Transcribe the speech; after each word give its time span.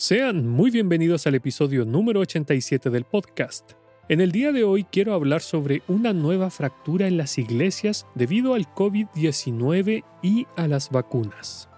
Sean 0.00 0.46
muy 0.46 0.70
bienvenidos 0.70 1.26
al 1.26 1.34
episodio 1.34 1.84
número 1.84 2.20
87 2.20 2.88
del 2.88 3.02
podcast. 3.02 3.72
En 4.08 4.20
el 4.20 4.30
día 4.30 4.52
de 4.52 4.62
hoy 4.62 4.84
quiero 4.84 5.12
hablar 5.12 5.40
sobre 5.40 5.82
una 5.88 6.12
nueva 6.12 6.50
fractura 6.50 7.08
en 7.08 7.16
las 7.16 7.36
iglesias 7.36 8.06
debido 8.14 8.54
al 8.54 8.72
COVID-19 8.72 10.04
y 10.22 10.46
a 10.54 10.68
las 10.68 10.90
vacunas. 10.90 11.68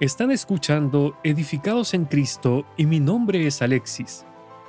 Están 0.00 0.30
escuchando 0.30 1.16
Edificados 1.24 1.94
en 1.94 2.04
Cristo 2.04 2.66
y 2.76 2.84
mi 2.84 3.00
nombre 3.00 3.46
es 3.46 3.62
Alexis. 3.62 4.26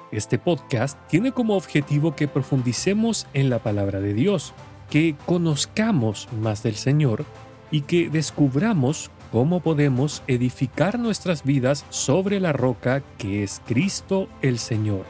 Este 0.09 0.39
podcast 0.39 0.97
tiene 1.09 1.33
como 1.33 1.57
objetivo 1.57 2.15
que 2.15 2.29
profundicemos 2.29 3.27
en 3.33 3.49
la 3.49 3.59
palabra 3.59 3.99
de 3.99 4.13
Dios, 4.13 4.53
que 4.89 5.17
conozcamos 5.25 6.29
más 6.39 6.63
del 6.63 6.75
Señor 6.75 7.25
y 7.69 7.81
que 7.81 8.09
descubramos 8.09 9.11
cómo 9.31 9.59
podemos 9.59 10.23
edificar 10.27 10.99
nuestras 10.99 11.43
vidas 11.43 11.85
sobre 11.89 12.39
la 12.39 12.53
roca 12.53 13.01
que 13.17 13.43
es 13.43 13.61
Cristo 13.65 14.27
el 14.41 14.59
Señor. 14.59 15.05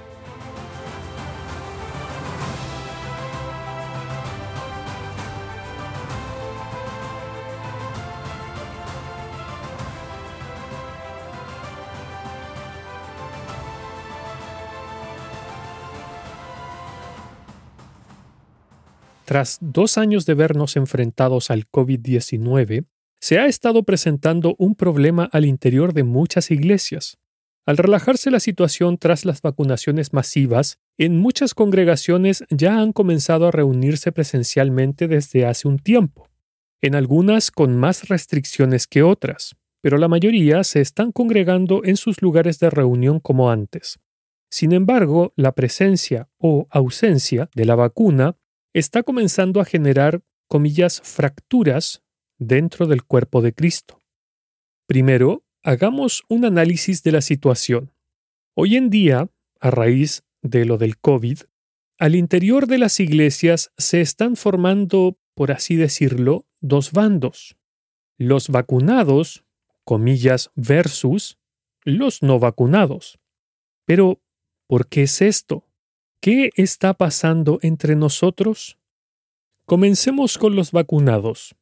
Tras 19.27 19.58
dos 19.59 19.97
años 19.97 20.25
de 20.25 20.36
vernos 20.36 20.77
enfrentados 20.77 21.52
al 21.52 21.69
COVID-19, 21.69 22.86
se 23.19 23.39
ha 23.39 23.47
estado 23.47 23.83
presentando 23.83 24.55
un 24.57 24.75
problema 24.75 25.29
al 25.31 25.45
interior 25.45 25.93
de 25.93 26.03
muchas 26.03 26.51
iglesias. 26.51 27.17
Al 27.65 27.77
relajarse 27.77 28.31
la 28.31 28.39
situación 28.39 28.97
tras 28.97 29.25
las 29.25 29.41
vacunaciones 29.41 30.13
masivas, 30.13 30.79
en 30.97 31.19
muchas 31.19 31.53
congregaciones 31.53 32.45
ya 32.49 32.79
han 32.79 32.93
comenzado 32.93 33.47
a 33.47 33.51
reunirse 33.51 34.11
presencialmente 34.11 35.07
desde 35.07 35.45
hace 35.45 35.67
un 35.67 35.77
tiempo, 35.77 36.29
en 36.81 36.95
algunas 36.95 37.51
con 37.51 37.75
más 37.75 38.07
restricciones 38.07 38.88
que 38.88 39.03
otras, 39.03 39.57
pero 39.81 39.97
la 39.97 40.07
mayoría 40.07 40.63
se 40.63 40.79
están 40.79 41.11
congregando 41.11 41.81
en 41.83 41.97
sus 41.97 42.21
lugares 42.21 42.59
de 42.59 42.69
reunión 42.69 43.19
como 43.19 43.51
antes. 43.51 43.99
Sin 44.49 44.71
embargo, 44.71 45.33
la 45.35 45.53
presencia 45.53 46.29
o 46.38 46.67
ausencia 46.69 47.49
de 47.53 47.65
la 47.65 47.75
vacuna 47.75 48.38
está 48.73 49.03
comenzando 49.03 49.59
a 49.59 49.65
generar, 49.65 50.21
comillas, 50.47 51.01
fracturas 51.03 52.01
dentro 52.38 52.85
del 52.85 53.03
cuerpo 53.03 53.41
de 53.41 53.53
Cristo. 53.53 54.02
Primero, 54.88 55.43
hagamos 55.63 56.23
un 56.30 56.45
análisis 56.45 57.03
de 57.03 57.11
la 57.11 57.21
situación. 57.21 57.91
Hoy 58.53 58.77
en 58.77 58.89
día, 58.89 59.29
a 59.59 59.71
raíz 59.71 60.23
de 60.41 60.66
lo 60.66 60.77
del 60.77 60.97
COVID, 60.97 61.39
al 61.99 62.16
interior 62.16 62.67
de 62.67 62.77
las 62.77 62.99
iglesias 62.99 63.71
se 63.77 64.02
están 64.02 64.35
formando, 64.35 65.17
por 65.33 65.52
así 65.52 65.75
decirlo, 65.75 66.45
dos 66.61 66.91
bandos. 66.91 67.57
Los 68.17 68.49
vacunados, 68.49 69.44
comillas, 69.83 70.49
versus 70.55 71.38
los 71.83 72.22
no 72.22 72.39
vacunados. 72.39 73.19
Pero, 73.85 74.22
¿por 74.67 74.88
qué 74.88 75.03
es 75.03 75.22
esto? 75.22 75.66
¿Qué 76.22 76.51
está 76.55 76.94
pasando 76.94 77.59
entre 77.61 77.95
nosotros? 77.95 78.77
Comencemos 79.66 80.38
con 80.38 80.55
los 80.55 80.72
vacunados. 80.72 81.56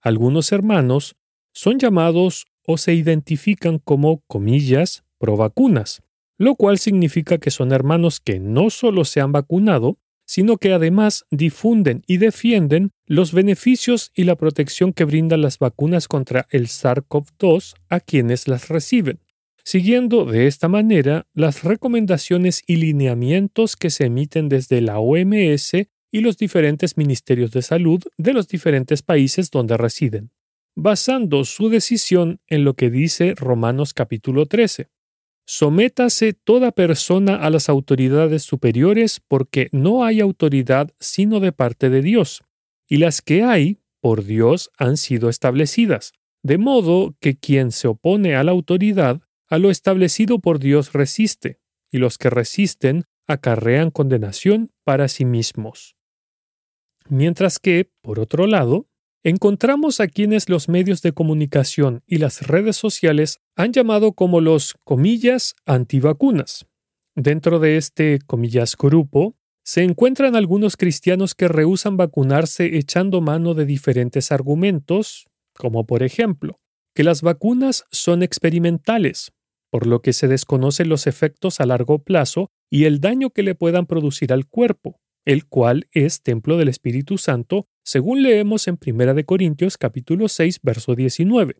Algunos 0.00 0.52
hermanos 0.52 1.16
son 1.52 1.78
llamados 1.78 2.46
o 2.66 2.76
se 2.78 2.94
identifican 2.94 3.78
como, 3.78 4.22
comillas, 4.26 5.04
provacunas, 5.18 6.02
lo 6.36 6.54
cual 6.54 6.78
significa 6.78 7.38
que 7.38 7.50
son 7.50 7.72
hermanos 7.72 8.20
que 8.20 8.38
no 8.38 8.70
solo 8.70 9.04
se 9.04 9.20
han 9.20 9.32
vacunado, 9.32 9.98
sino 10.24 10.58
que 10.58 10.72
además 10.72 11.24
difunden 11.30 12.04
y 12.06 12.18
defienden 12.18 12.92
los 13.06 13.32
beneficios 13.32 14.12
y 14.14 14.24
la 14.24 14.36
protección 14.36 14.92
que 14.92 15.04
brindan 15.04 15.40
las 15.40 15.58
vacunas 15.58 16.06
contra 16.06 16.46
el 16.50 16.66
SARS-CoV-2 16.66 17.74
a 17.88 18.00
quienes 18.00 18.46
las 18.46 18.68
reciben, 18.68 19.20
siguiendo 19.64 20.26
de 20.26 20.46
esta 20.46 20.68
manera 20.68 21.26
las 21.32 21.64
recomendaciones 21.64 22.62
y 22.66 22.76
lineamientos 22.76 23.74
que 23.76 23.88
se 23.88 24.04
emiten 24.04 24.50
desde 24.50 24.82
la 24.82 24.98
OMS 24.98 25.72
y 26.10 26.20
los 26.20 26.36
diferentes 26.36 26.96
ministerios 26.96 27.50
de 27.50 27.62
salud 27.62 28.02
de 28.16 28.32
los 28.32 28.48
diferentes 28.48 29.02
países 29.02 29.50
donde 29.50 29.76
residen, 29.76 30.30
basando 30.74 31.44
su 31.44 31.68
decisión 31.68 32.40
en 32.46 32.64
lo 32.64 32.74
que 32.74 32.90
dice 32.90 33.34
Romanos 33.36 33.94
capítulo 33.94 34.46
13. 34.46 34.88
Sométase 35.46 36.34
toda 36.34 36.72
persona 36.72 37.36
a 37.36 37.50
las 37.50 37.68
autoridades 37.68 38.42
superiores 38.42 39.20
porque 39.26 39.68
no 39.72 40.04
hay 40.04 40.20
autoridad 40.20 40.90
sino 41.00 41.40
de 41.40 41.52
parte 41.52 41.90
de 41.90 42.02
Dios, 42.02 42.42
y 42.86 42.98
las 42.98 43.22
que 43.22 43.42
hay, 43.42 43.78
por 44.00 44.24
Dios, 44.24 44.70
han 44.78 44.96
sido 44.96 45.28
establecidas, 45.28 46.12
de 46.42 46.58
modo 46.58 47.16
que 47.20 47.36
quien 47.36 47.72
se 47.72 47.88
opone 47.88 48.36
a 48.36 48.44
la 48.44 48.52
autoridad, 48.52 49.20
a 49.48 49.58
lo 49.58 49.70
establecido 49.70 50.38
por 50.38 50.58
Dios 50.58 50.92
resiste, 50.92 51.58
y 51.90 51.98
los 51.98 52.18
que 52.18 52.30
resisten 52.30 53.04
acarrean 53.26 53.90
condenación 53.90 54.70
para 54.84 55.08
sí 55.08 55.24
mismos. 55.24 55.97
Mientras 57.08 57.58
que, 57.58 57.90
por 58.02 58.20
otro 58.20 58.46
lado, 58.46 58.86
encontramos 59.22 60.00
a 60.00 60.08
quienes 60.08 60.48
los 60.48 60.68
medios 60.68 61.00
de 61.02 61.12
comunicación 61.12 62.02
y 62.06 62.18
las 62.18 62.46
redes 62.46 62.76
sociales 62.76 63.40
han 63.56 63.72
llamado 63.72 64.12
como 64.12 64.40
los 64.40 64.74
comillas 64.84 65.54
antivacunas. 65.64 66.66
Dentro 67.14 67.58
de 67.58 67.78
este 67.78 68.20
comillas 68.26 68.76
grupo 68.76 69.36
se 69.64 69.82
encuentran 69.82 70.36
algunos 70.36 70.76
cristianos 70.76 71.34
que 71.34 71.48
rehusan 71.48 71.96
vacunarse 71.96 72.76
echando 72.78 73.20
mano 73.20 73.54
de 73.54 73.66
diferentes 73.66 74.30
argumentos, 74.30 75.26
como 75.54 75.86
por 75.86 76.02
ejemplo, 76.02 76.60
que 76.94 77.04
las 77.04 77.22
vacunas 77.22 77.84
son 77.90 78.22
experimentales, 78.22 79.32
por 79.70 79.86
lo 79.86 80.00
que 80.00 80.12
se 80.12 80.28
desconocen 80.28 80.88
los 80.88 81.06
efectos 81.06 81.60
a 81.60 81.66
largo 81.66 81.98
plazo 81.98 82.50
y 82.70 82.84
el 82.84 83.00
daño 83.00 83.30
que 83.30 83.42
le 83.42 83.54
puedan 83.54 83.86
producir 83.86 84.32
al 84.32 84.46
cuerpo, 84.46 85.00
el 85.28 85.44
cual 85.44 85.88
es 85.92 86.22
templo 86.22 86.56
del 86.56 86.68
Espíritu 86.68 87.18
Santo, 87.18 87.68
según 87.84 88.22
leemos 88.22 88.66
en 88.66 88.78
1 88.84 89.26
Corintios 89.26 89.76
capítulo 89.76 90.26
6, 90.26 90.60
verso 90.62 90.94
19. 90.94 91.56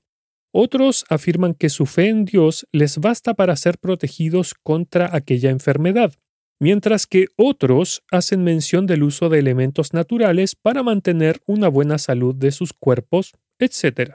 Otros 0.55 1.05
afirman 1.11 1.53
que 1.53 1.69
su 1.69 1.85
fe 1.85 2.09
en 2.09 2.25
Dios 2.25 2.67
les 2.73 2.97
basta 2.97 3.35
para 3.35 3.55
ser 3.57 3.77
protegidos 3.77 4.55
contra 4.55 5.15
aquella 5.15 5.51
enfermedad, 5.51 6.15
mientras 6.59 7.07
que 7.07 7.27
otros 7.37 8.03
hacen 8.11 8.43
mención 8.43 8.87
del 8.87 9.03
uso 9.03 9.29
de 9.29 9.39
elementos 9.39 9.93
naturales 9.93 10.57
para 10.57 10.83
mantener 10.83 11.43
una 11.45 11.69
buena 11.69 11.99
salud 11.99 12.35
de 12.35 12.53
sus 12.53 12.73
cuerpos, 12.73 13.33
etc. 13.59 14.13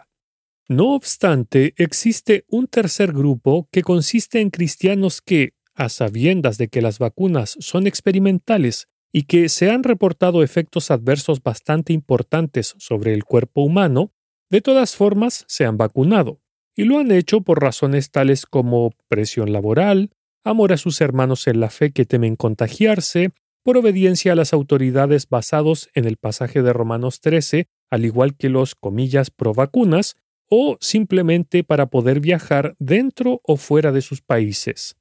No 0.68 0.96
obstante, 0.96 1.76
existe 1.78 2.44
un 2.48 2.66
tercer 2.66 3.14
grupo 3.14 3.70
que 3.72 3.84
consiste 3.84 4.42
en 4.42 4.50
cristianos 4.50 5.22
que, 5.22 5.54
a 5.76 5.90
sabiendas 5.90 6.58
de 6.58 6.70
que 6.70 6.82
las 6.82 6.98
vacunas 6.98 7.56
son 7.60 7.86
experimentales 7.86 8.88
y 9.14 9.24
que 9.24 9.48
se 9.48 9.70
han 9.70 9.84
reportado 9.84 10.44
efectos 10.44 10.90
adversos 10.90 11.42
bastante 11.44 11.94
importantes 11.94 12.76
sobre 12.80 13.14
el 13.14 13.24
cuerpo 13.24 13.62
humano, 13.62 14.12
de 14.50 14.60
todas 14.60 14.96
formas 14.96 15.46
se 15.48 15.66
han 15.66 15.78
vacunado, 15.78 16.42
y 16.76 16.86
lo 16.86 16.98
han 16.98 17.12
hecho 17.12 17.42
por 17.42 17.62
razones 17.62 18.10
tales 18.10 18.48
como 18.48 18.92
presión 19.08 19.54
laboral, 19.54 20.10
amor 20.44 20.74
a 20.74 20.78
sus 20.78 21.00
hermanos 21.00 21.48
en 21.48 21.60
la 21.60 21.70
fe 21.70 21.92
que 21.92 22.06
temen 22.06 22.36
contagiarse, 22.36 23.32
por 23.64 23.78
obediencia 23.78 24.34
a 24.34 24.36
las 24.36 24.52
autoridades 24.52 25.30
basados 25.30 25.90
en 25.94 26.06
el 26.06 26.18
pasaje 26.18 26.62
de 26.62 26.74
Romanos 26.74 27.22
13, 27.22 27.68
al 27.92 28.06
igual 28.06 28.36
que 28.36 28.50
los 28.50 28.76
comillas 28.76 29.30
pro 29.30 29.54
vacunas, 29.54 30.18
o 30.50 30.78
simplemente 30.82 31.64
para 31.64 31.86
poder 31.86 32.20
viajar 32.20 32.76
dentro 32.78 33.42
o 33.44 33.58
fuera 33.58 33.92
de 33.92 34.02
sus 34.02 34.22
países. 34.22 34.96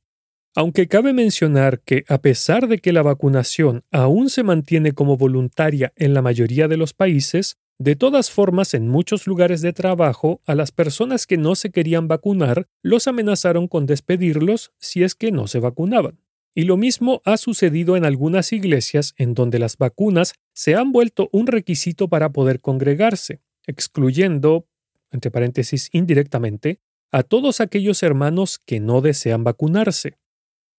Aunque 0.54 0.86
cabe 0.86 1.14
mencionar 1.14 1.80
que 1.80 2.04
a 2.08 2.18
pesar 2.18 2.68
de 2.68 2.78
que 2.78 2.92
la 2.92 3.02
vacunación 3.02 3.84
aún 3.90 4.28
se 4.28 4.42
mantiene 4.42 4.92
como 4.92 5.16
voluntaria 5.16 5.94
en 5.96 6.12
la 6.12 6.20
mayoría 6.20 6.68
de 6.68 6.76
los 6.76 6.92
países, 6.92 7.56
de 7.78 7.96
todas 7.96 8.30
formas 8.30 8.74
en 8.74 8.86
muchos 8.86 9.26
lugares 9.26 9.62
de 9.62 9.72
trabajo 9.72 10.42
a 10.46 10.54
las 10.54 10.70
personas 10.70 11.26
que 11.26 11.38
no 11.38 11.54
se 11.54 11.70
querían 11.70 12.06
vacunar 12.06 12.66
los 12.82 13.08
amenazaron 13.08 13.66
con 13.66 13.86
despedirlos 13.86 14.72
si 14.78 15.02
es 15.02 15.14
que 15.14 15.32
no 15.32 15.46
se 15.46 15.58
vacunaban. 15.58 16.20
Y 16.54 16.64
lo 16.64 16.76
mismo 16.76 17.22
ha 17.24 17.38
sucedido 17.38 17.96
en 17.96 18.04
algunas 18.04 18.52
iglesias 18.52 19.14
en 19.16 19.32
donde 19.32 19.58
las 19.58 19.78
vacunas 19.78 20.34
se 20.52 20.74
han 20.74 20.92
vuelto 20.92 21.30
un 21.32 21.46
requisito 21.46 22.08
para 22.08 22.30
poder 22.30 22.60
congregarse, 22.60 23.40
excluyendo, 23.66 24.66
entre 25.10 25.30
paréntesis 25.30 25.88
indirectamente, 25.92 26.78
a 27.10 27.22
todos 27.22 27.62
aquellos 27.62 28.02
hermanos 28.02 28.58
que 28.58 28.80
no 28.80 29.00
desean 29.00 29.44
vacunarse. 29.44 30.18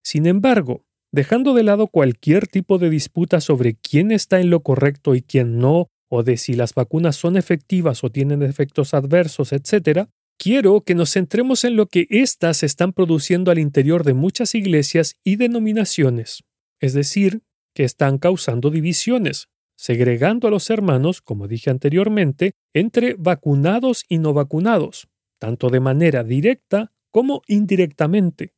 Sin 0.04 0.26
embargo, 0.28 0.86
dejando 1.12 1.54
de 1.54 1.64
lado 1.64 1.88
cualquier 1.88 2.48
tipo 2.48 2.78
de 2.78 2.90
disputa 2.90 3.40
sobre 3.40 3.76
quién 3.76 4.12
está 4.12 4.40
en 4.40 4.50
lo 4.50 4.62
correcto 4.62 5.16
y 5.16 5.22
quién 5.22 5.58
no, 5.60 5.88
o 6.10 6.24
de 6.24 6.38
si 6.38 6.54
las 6.54 6.74
vacunas 6.74 7.16
son 7.16 7.38
efectivas 7.38 8.04
o 8.04 8.12
tienen 8.12 8.44
efectos 8.44 8.94
adversos, 8.94 9.54
etc., 9.54 10.10
quiero 10.38 10.82
que 10.82 10.96
nos 10.96 11.14
centremos 11.14 11.64
en 11.64 11.76
lo 11.76 11.88
que 11.88 12.06
éstas 12.10 12.64
están 12.64 12.94
produciendo 12.94 13.50
al 13.50 13.60
interior 13.60 14.04
de 14.04 14.14
muchas 14.14 14.56
iglesias 14.56 15.16
y 15.24 15.38
denominaciones, 15.38 16.44
es 16.80 16.94
decir, 16.94 17.42
que 17.74 17.84
están 17.84 18.18
causando 18.18 18.70
divisiones, 18.70 19.48
segregando 19.76 20.48
a 20.48 20.52
los 20.52 20.70
hermanos, 20.70 21.22
como 21.22 21.48
dije 21.48 21.70
anteriormente, 21.70 22.54
entre 22.74 23.16
vacunados 23.16 24.06
y 24.08 24.20
no 24.20 24.34
vacunados, 24.34 25.08
tanto 25.40 25.70
de 25.70 25.80
manera 25.80 26.24
directa 26.24 26.92
como 27.10 27.42
indirectamente. 27.48 28.54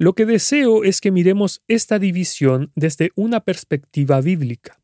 Lo 0.00 0.14
que 0.14 0.24
deseo 0.24 0.82
es 0.82 1.02
que 1.02 1.10
miremos 1.10 1.60
esta 1.68 1.98
división 1.98 2.72
desde 2.74 3.10
una 3.16 3.40
perspectiva 3.40 4.22
bíblica. 4.22 4.80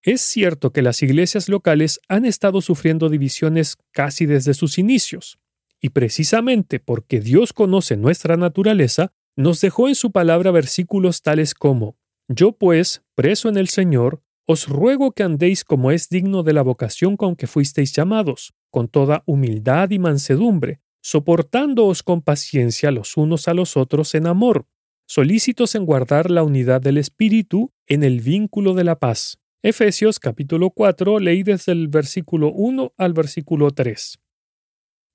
Es 0.00 0.20
cierto 0.20 0.72
que 0.72 0.80
las 0.80 1.02
iglesias 1.02 1.48
locales 1.48 1.98
han 2.06 2.24
estado 2.24 2.60
sufriendo 2.60 3.08
divisiones 3.08 3.78
casi 3.90 4.26
desde 4.26 4.54
sus 4.54 4.78
inicios, 4.78 5.40
y 5.80 5.88
precisamente 5.88 6.78
porque 6.78 7.18
Dios 7.18 7.52
conoce 7.52 7.96
nuestra 7.96 8.36
naturaleza, 8.36 9.10
nos 9.34 9.60
dejó 9.60 9.88
en 9.88 9.96
su 9.96 10.12
palabra 10.12 10.52
versículos 10.52 11.22
tales 11.22 11.52
como, 11.52 11.96
Yo 12.28 12.52
pues, 12.52 13.02
preso 13.16 13.48
en 13.48 13.56
el 13.56 13.68
Señor, 13.68 14.22
os 14.46 14.68
ruego 14.68 15.10
que 15.10 15.24
andéis 15.24 15.64
como 15.64 15.90
es 15.90 16.10
digno 16.10 16.44
de 16.44 16.52
la 16.52 16.62
vocación 16.62 17.16
con 17.16 17.34
que 17.34 17.48
fuisteis 17.48 17.92
llamados, 17.92 18.54
con 18.70 18.86
toda 18.86 19.24
humildad 19.26 19.90
y 19.90 19.98
mansedumbre, 19.98 20.80
soportándoos 21.00 22.02
con 22.02 22.22
paciencia 22.22 22.90
los 22.90 23.16
unos 23.16 23.48
a 23.48 23.54
los 23.54 23.76
otros 23.76 24.14
en 24.14 24.26
amor, 24.26 24.66
solícitos 25.06 25.74
en 25.74 25.86
guardar 25.86 26.30
la 26.30 26.42
unidad 26.42 26.80
del 26.80 26.98
Espíritu 26.98 27.72
en 27.86 28.04
el 28.04 28.20
vínculo 28.20 28.74
de 28.74 28.84
la 28.84 28.98
paz. 28.98 29.38
Efesios 29.62 30.20
capítulo 30.20 30.70
4, 30.70 31.18
leí 31.18 31.42
desde 31.42 31.72
el 31.72 31.88
versículo 31.88 32.52
1 32.52 32.92
al 32.96 33.12
versículo 33.12 33.70
3. 33.72 34.20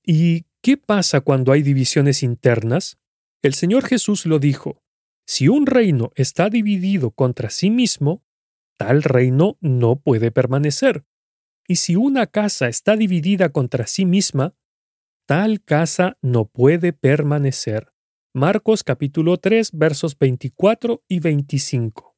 ¿Y 0.04 0.46
qué 0.62 0.78
pasa 0.78 1.22
cuando 1.22 1.52
hay 1.52 1.62
divisiones 1.62 2.24
internas? 2.24 2.98
El 3.42 3.54
Señor 3.54 3.86
Jesús 3.86 4.26
lo 4.26 4.40
dijo, 4.40 4.82
si 5.26 5.48
un 5.48 5.66
reino 5.66 6.12
está 6.16 6.50
dividido 6.50 7.12
contra 7.12 7.50
sí 7.50 7.70
mismo, 7.70 8.24
tal 8.78 9.04
reino 9.04 9.58
no 9.62 9.96
puede 9.98 10.32
permanecer. 10.32 11.06
Y 11.68 11.78
si 11.78 11.96
una 11.96 12.28
casa 12.28 12.68
está 12.68 12.98
dividida 12.98 13.50
contra 13.50 13.88
sí 13.88 14.06
misma, 14.06 14.56
tal 15.26 15.64
casa 15.64 16.18
no 16.22 16.46
puede 16.46 16.94
permanecer. 16.94 17.94
Marcos 18.34 18.84
capítulo 18.84 19.38
3 19.38 19.72
versos 19.74 20.18
24 20.18 21.04
y 21.08 21.20
25. 21.20 22.16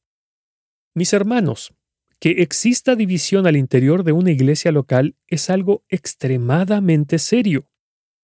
Mis 0.93 1.13
hermanos, 1.13 1.73
que 2.19 2.41
exista 2.41 2.95
división 2.95 3.47
al 3.47 3.57
interior 3.57 4.03
de 4.03 4.13
una 4.13 4.31
iglesia 4.31 4.71
local 4.71 5.15
es 5.27 5.49
algo 5.49 5.83
extremadamente 5.89 7.19
serio, 7.19 7.69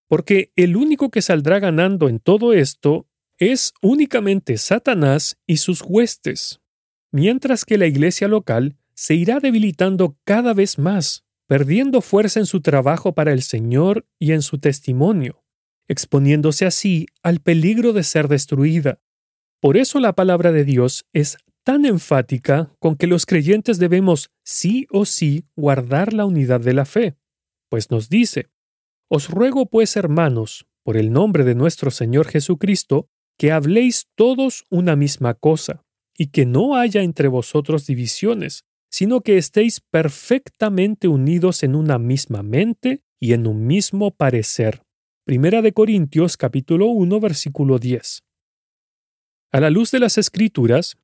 porque 0.07 0.51
el 0.55 0.77
único 0.77 1.11
que 1.11 1.21
saldrá 1.21 1.59
ganando 1.59 2.07
en 2.07 2.19
todo 2.19 2.53
esto 2.53 3.07
es 3.37 3.73
únicamente 3.81 4.57
Satanás 4.57 5.37
y 5.45 5.57
sus 5.57 5.81
huestes 5.81 6.61
mientras 7.11 7.65
que 7.65 7.77
la 7.77 7.87
iglesia 7.87 8.27
local 8.27 8.77
se 8.93 9.15
irá 9.15 9.39
debilitando 9.39 10.17
cada 10.23 10.53
vez 10.53 10.77
más, 10.77 11.25
perdiendo 11.51 11.99
fuerza 11.99 12.39
en 12.39 12.45
su 12.45 12.61
trabajo 12.61 13.13
para 13.13 13.33
el 13.33 13.41
Señor 13.41 14.07
y 14.17 14.31
en 14.31 14.41
su 14.41 14.59
testimonio, 14.59 15.43
exponiéndose 15.89 16.65
así 16.65 17.07
al 17.23 17.41
peligro 17.41 17.91
de 17.91 18.03
ser 18.03 18.29
destruida. 18.29 19.01
Por 19.59 19.75
eso 19.75 19.99
la 19.99 20.13
palabra 20.13 20.53
de 20.53 20.63
Dios 20.63 21.05
es 21.11 21.37
tan 21.65 21.85
enfática 21.85 22.73
con 22.79 22.95
que 22.95 23.05
los 23.05 23.25
creyentes 23.25 23.79
debemos 23.79 24.31
sí 24.45 24.87
o 24.91 25.03
sí 25.03 25.43
guardar 25.57 26.13
la 26.13 26.23
unidad 26.23 26.61
de 26.61 26.71
la 26.71 26.85
fe, 26.85 27.17
pues 27.67 27.91
nos 27.91 28.07
dice, 28.07 28.47
Os 29.09 29.29
ruego 29.29 29.65
pues, 29.65 29.97
hermanos, 29.97 30.67
por 30.83 30.95
el 30.95 31.11
nombre 31.11 31.43
de 31.43 31.55
nuestro 31.55 31.91
Señor 31.91 32.29
Jesucristo, 32.29 33.09
que 33.37 33.51
habléis 33.51 34.07
todos 34.15 34.63
una 34.69 34.95
misma 34.95 35.33
cosa 35.33 35.83
y 36.17 36.27
que 36.27 36.45
no 36.45 36.77
haya 36.77 37.01
entre 37.01 37.27
vosotros 37.27 37.85
divisiones, 37.87 38.63
sino 38.91 39.21
que 39.21 39.37
estéis 39.37 39.79
perfectamente 39.79 41.07
unidos 41.07 41.63
en 41.63 41.75
una 41.75 41.97
misma 41.97 42.43
mente 42.43 43.03
y 43.19 43.33
en 43.33 43.47
un 43.47 43.65
mismo 43.65 44.11
parecer. 44.11 44.83
Primera 45.23 45.61
de 45.61 45.71
Corintios 45.71 46.35
capítulo 46.35 46.87
1 46.87 47.19
versículo 47.21 47.79
10. 47.79 48.23
A 49.53 49.59
la 49.61 49.69
luz 49.69 49.91
de 49.91 49.99
las 49.99 50.17
escrituras, 50.17 50.97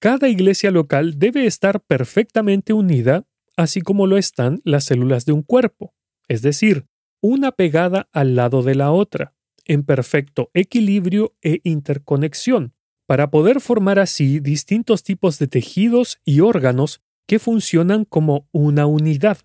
cada 0.00 0.28
iglesia 0.28 0.70
local 0.70 1.18
debe 1.18 1.46
estar 1.46 1.80
perfectamente 1.80 2.72
unida, 2.72 3.26
así 3.56 3.82
como 3.82 4.06
lo 4.06 4.16
están 4.16 4.60
las 4.64 4.84
células 4.84 5.26
de 5.26 5.32
un 5.32 5.42
cuerpo, 5.42 5.94
es 6.28 6.40
decir, 6.40 6.86
una 7.20 7.52
pegada 7.52 8.08
al 8.12 8.36
lado 8.36 8.62
de 8.62 8.74
la 8.74 8.90
otra, 8.90 9.34
en 9.66 9.84
perfecto 9.84 10.50
equilibrio 10.54 11.34
e 11.42 11.60
interconexión, 11.62 12.74
para 13.06 13.30
poder 13.30 13.60
formar 13.60 13.98
así 13.98 14.40
distintos 14.40 15.02
tipos 15.02 15.38
de 15.38 15.46
tejidos 15.46 16.20
y 16.24 16.40
órganos 16.40 17.02
que 17.26 17.38
funcionan 17.38 18.04
como 18.04 18.48
una 18.52 18.86
unidad. 18.86 19.38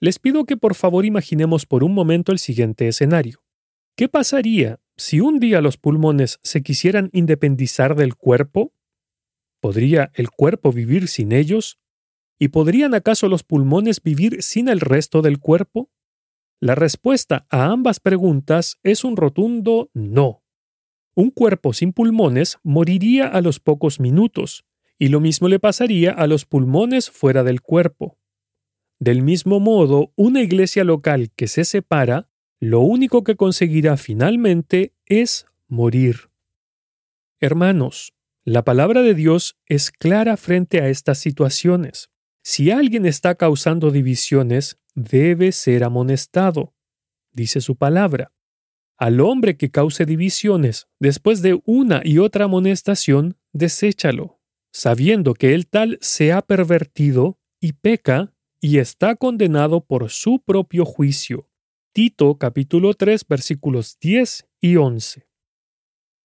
Les 0.00 0.18
pido 0.18 0.44
que 0.44 0.56
por 0.56 0.74
favor 0.74 1.04
imaginemos 1.04 1.64
por 1.66 1.84
un 1.84 1.94
momento 1.94 2.32
el 2.32 2.38
siguiente 2.38 2.88
escenario. 2.88 3.44
¿Qué 3.96 4.08
pasaría 4.08 4.80
si 4.96 5.20
un 5.20 5.38
día 5.38 5.60
los 5.60 5.76
pulmones 5.76 6.38
se 6.42 6.62
quisieran 6.62 7.10
independizar 7.12 7.94
del 7.94 8.16
cuerpo? 8.16 8.74
¿Podría 9.60 10.10
el 10.14 10.30
cuerpo 10.30 10.72
vivir 10.72 11.08
sin 11.08 11.32
ellos? 11.32 11.78
¿Y 12.38 12.48
podrían 12.48 12.94
acaso 12.94 13.28
los 13.28 13.44
pulmones 13.44 14.02
vivir 14.02 14.42
sin 14.42 14.68
el 14.68 14.80
resto 14.80 15.22
del 15.22 15.38
cuerpo? 15.38 15.90
La 16.60 16.74
respuesta 16.74 17.46
a 17.50 17.66
ambas 17.66 18.00
preguntas 18.00 18.78
es 18.82 19.04
un 19.04 19.16
rotundo 19.16 19.90
no. 19.94 20.42
Un 21.14 21.30
cuerpo 21.30 21.72
sin 21.72 21.92
pulmones 21.92 22.58
moriría 22.62 23.28
a 23.28 23.40
los 23.40 23.60
pocos 23.60 24.00
minutos, 24.00 24.64
y 25.02 25.08
lo 25.08 25.18
mismo 25.18 25.48
le 25.48 25.58
pasaría 25.58 26.12
a 26.12 26.28
los 26.28 26.44
pulmones 26.44 27.10
fuera 27.10 27.42
del 27.42 27.60
cuerpo. 27.60 28.20
Del 29.00 29.20
mismo 29.20 29.58
modo, 29.58 30.12
una 30.14 30.42
iglesia 30.42 30.84
local 30.84 31.32
que 31.34 31.48
se 31.48 31.64
separa, 31.64 32.28
lo 32.60 32.82
único 32.82 33.24
que 33.24 33.34
conseguirá 33.34 33.96
finalmente 33.96 34.94
es 35.06 35.46
morir. 35.66 36.30
Hermanos, 37.40 38.14
la 38.44 38.62
palabra 38.62 39.02
de 39.02 39.14
Dios 39.14 39.58
es 39.66 39.90
clara 39.90 40.36
frente 40.36 40.80
a 40.80 40.88
estas 40.88 41.18
situaciones. 41.18 42.12
Si 42.44 42.70
alguien 42.70 43.04
está 43.04 43.34
causando 43.34 43.90
divisiones, 43.90 44.78
debe 44.94 45.50
ser 45.50 45.82
amonestado, 45.82 46.74
dice 47.32 47.60
su 47.60 47.74
palabra. 47.74 48.30
Al 48.98 49.20
hombre 49.20 49.56
que 49.56 49.72
cause 49.72 50.06
divisiones 50.06 50.86
después 51.00 51.42
de 51.42 51.60
una 51.64 52.02
y 52.04 52.18
otra 52.18 52.44
amonestación, 52.44 53.36
deséchalo, 53.52 54.38
sabiendo 54.72 55.34
que 55.34 55.54
el 55.54 55.66
tal 55.66 55.98
se 56.00 56.32
ha 56.32 56.42
pervertido 56.42 57.38
y 57.60 57.74
peca 57.74 58.34
y 58.60 58.78
está 58.78 59.16
condenado 59.16 59.84
por 59.84 60.10
su 60.10 60.40
propio 60.40 60.84
juicio. 60.84 61.48
Tito 61.92 62.38
capítulo 62.38 62.94
3 62.94 63.26
versículos 63.28 63.98
10 64.00 64.48
y 64.60 64.76
11. 64.76 65.28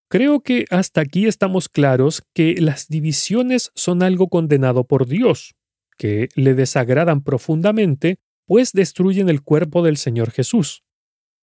Creo 0.10 0.42
que 0.42 0.66
hasta 0.70 1.02
aquí 1.02 1.26
estamos 1.28 1.68
claros 1.68 2.24
que 2.34 2.56
las 2.62 2.88
divisiones 2.88 3.72
son 3.76 4.02
algo 4.02 4.30
condenado 4.30 4.86
por 4.86 5.06
Dios, 5.06 5.56
que 5.98 6.30
le 6.36 6.54
desagradan 6.54 7.24
profundamente, 7.24 8.20
pues 8.46 8.72
destruyen 8.72 9.28
el 9.28 9.42
cuerpo 9.42 9.84
del 9.84 9.98
Señor 9.98 10.32
Jesús. 10.32 10.86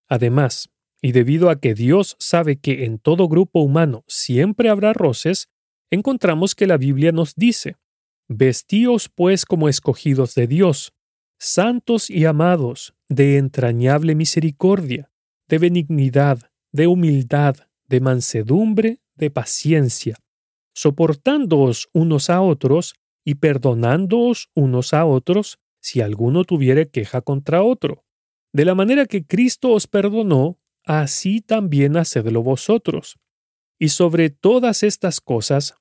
Además, 0.08 0.70
y 1.02 1.12
debido 1.12 1.50
a 1.50 1.60
que 1.60 1.74
Dios 1.74 2.16
sabe 2.18 2.56
que 2.56 2.86
en 2.86 2.98
todo 2.98 3.28
grupo 3.28 3.60
humano 3.60 4.04
siempre 4.06 4.70
habrá 4.70 4.94
roces, 4.94 5.50
encontramos 5.94 6.54
que 6.54 6.66
la 6.66 6.76
Biblia 6.76 7.12
nos 7.12 7.34
dice, 7.34 7.76
Vestíos 8.28 9.08
pues 9.08 9.44
como 9.44 9.68
escogidos 9.68 10.34
de 10.34 10.46
Dios, 10.46 10.94
santos 11.38 12.08
y 12.08 12.24
amados, 12.24 12.94
de 13.08 13.36
entrañable 13.36 14.14
misericordia, 14.14 15.10
de 15.48 15.58
benignidad, 15.58 16.50
de 16.72 16.86
humildad, 16.86 17.56
de 17.86 18.00
mansedumbre, 18.00 19.00
de 19.14 19.30
paciencia, 19.30 20.16
soportándoos 20.74 21.88
unos 21.92 22.30
a 22.30 22.40
otros 22.40 22.94
y 23.24 23.36
perdonándoos 23.36 24.50
unos 24.54 24.94
a 24.94 25.04
otros 25.04 25.58
si 25.80 26.00
alguno 26.00 26.44
tuviere 26.44 26.88
queja 26.88 27.20
contra 27.20 27.62
otro. 27.62 28.04
De 28.52 28.64
la 28.64 28.74
manera 28.74 29.06
que 29.06 29.26
Cristo 29.26 29.72
os 29.72 29.86
perdonó, 29.86 30.58
así 30.84 31.40
también 31.40 31.96
hacedlo 31.96 32.42
vosotros. 32.42 33.18
Y 33.78 33.88
sobre 33.88 34.30
todas 34.30 34.82
estas 34.82 35.20
cosas, 35.20 35.74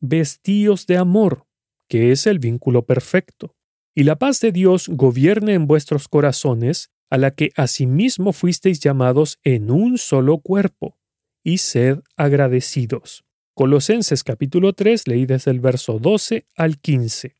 vestíos 0.00 0.86
de 0.86 0.96
amor, 0.96 1.46
que 1.88 2.12
es 2.12 2.26
el 2.26 2.38
vínculo 2.38 2.86
perfecto. 2.86 3.54
Y 3.94 4.04
la 4.04 4.16
paz 4.18 4.40
de 4.40 4.52
Dios 4.52 4.88
gobierne 4.88 5.54
en 5.54 5.66
vuestros 5.66 6.08
corazones, 6.08 6.90
a 7.08 7.18
la 7.18 7.30
que 7.30 7.50
asimismo 7.56 8.32
fuisteis 8.32 8.80
llamados 8.80 9.38
en 9.42 9.70
un 9.70 9.96
solo 9.96 10.38
cuerpo, 10.38 10.98
y 11.42 11.58
sed 11.58 12.00
agradecidos. 12.16 13.24
Colosenses 13.54 14.22
capítulo 14.22 14.74
3 14.74 15.06
leí 15.08 15.24
desde 15.24 15.50
el 15.50 15.60
verso 15.60 15.98
12 15.98 16.46
al 16.56 16.78
15. 16.78 17.36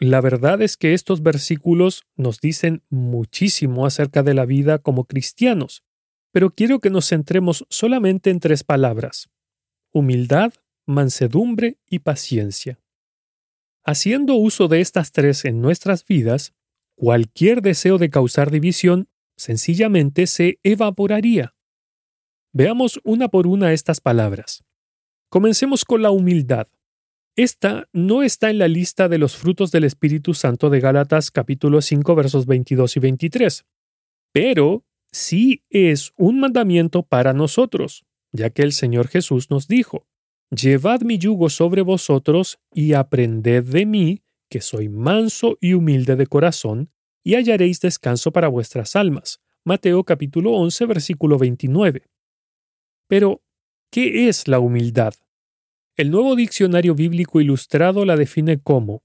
la 0.00 0.20
verdad 0.20 0.62
es 0.62 0.76
que 0.76 0.94
estos 0.94 1.24
versículos 1.24 2.04
nos 2.14 2.38
dicen 2.38 2.84
muchísimo 2.88 3.84
acerca 3.84 4.22
de 4.22 4.34
la 4.34 4.44
vida 4.44 4.78
como 4.78 5.06
cristianos, 5.06 5.82
pero 6.30 6.50
quiero 6.50 6.78
que 6.78 6.90
nos 6.90 7.08
centremos 7.08 7.66
solamente 7.68 8.30
en 8.30 8.38
tres 8.38 8.62
palabras. 8.62 9.28
Humildad, 9.92 10.52
mansedumbre 10.88 11.76
y 11.88 12.00
paciencia. 12.00 12.80
Haciendo 13.84 14.34
uso 14.34 14.68
de 14.68 14.80
estas 14.80 15.12
tres 15.12 15.44
en 15.44 15.60
nuestras 15.60 16.04
vidas, 16.04 16.54
cualquier 16.96 17.62
deseo 17.62 17.98
de 17.98 18.10
causar 18.10 18.50
división 18.50 19.08
sencillamente 19.36 20.26
se 20.26 20.58
evaporaría. 20.62 21.54
Veamos 22.52 23.00
una 23.04 23.28
por 23.28 23.46
una 23.46 23.72
estas 23.72 24.00
palabras. 24.00 24.64
Comencemos 25.28 25.84
con 25.84 26.02
la 26.02 26.10
humildad. 26.10 26.68
Esta 27.36 27.88
no 27.92 28.22
está 28.22 28.50
en 28.50 28.58
la 28.58 28.66
lista 28.66 29.08
de 29.08 29.18
los 29.18 29.36
frutos 29.36 29.70
del 29.70 29.84
Espíritu 29.84 30.32
Santo 30.32 30.70
de 30.70 30.80
Gálatas 30.80 31.30
capítulo 31.30 31.82
5 31.82 32.14
versos 32.14 32.46
22 32.46 32.96
y 32.96 33.00
23, 33.00 33.66
pero 34.32 34.84
sí 35.12 35.62
es 35.68 36.12
un 36.16 36.40
mandamiento 36.40 37.02
para 37.02 37.34
nosotros, 37.34 38.06
ya 38.32 38.50
que 38.50 38.62
el 38.62 38.72
Señor 38.72 39.08
Jesús 39.08 39.50
nos 39.50 39.68
dijo, 39.68 40.07
Llevad 40.50 41.02
mi 41.02 41.18
yugo 41.18 41.50
sobre 41.50 41.82
vosotros 41.82 42.58
y 42.72 42.94
aprended 42.94 43.64
de 43.64 43.84
mí, 43.84 44.22
que 44.48 44.62
soy 44.62 44.88
manso 44.88 45.58
y 45.60 45.74
humilde 45.74 46.16
de 46.16 46.26
corazón, 46.26 46.90
y 47.22 47.34
hallaréis 47.34 47.80
descanso 47.80 48.32
para 48.32 48.48
vuestras 48.48 48.96
almas. 48.96 49.40
Mateo 49.64 50.04
capítulo 50.04 50.52
11 50.52 50.86
versículo 50.86 51.36
29. 51.36 52.02
Pero, 53.08 53.42
¿qué 53.90 54.28
es 54.28 54.48
la 54.48 54.58
humildad? 54.58 55.12
El 55.96 56.10
nuevo 56.10 56.34
diccionario 56.34 56.94
bíblico 56.94 57.42
ilustrado 57.42 58.06
la 58.06 58.16
define 58.16 58.58
como 58.58 59.02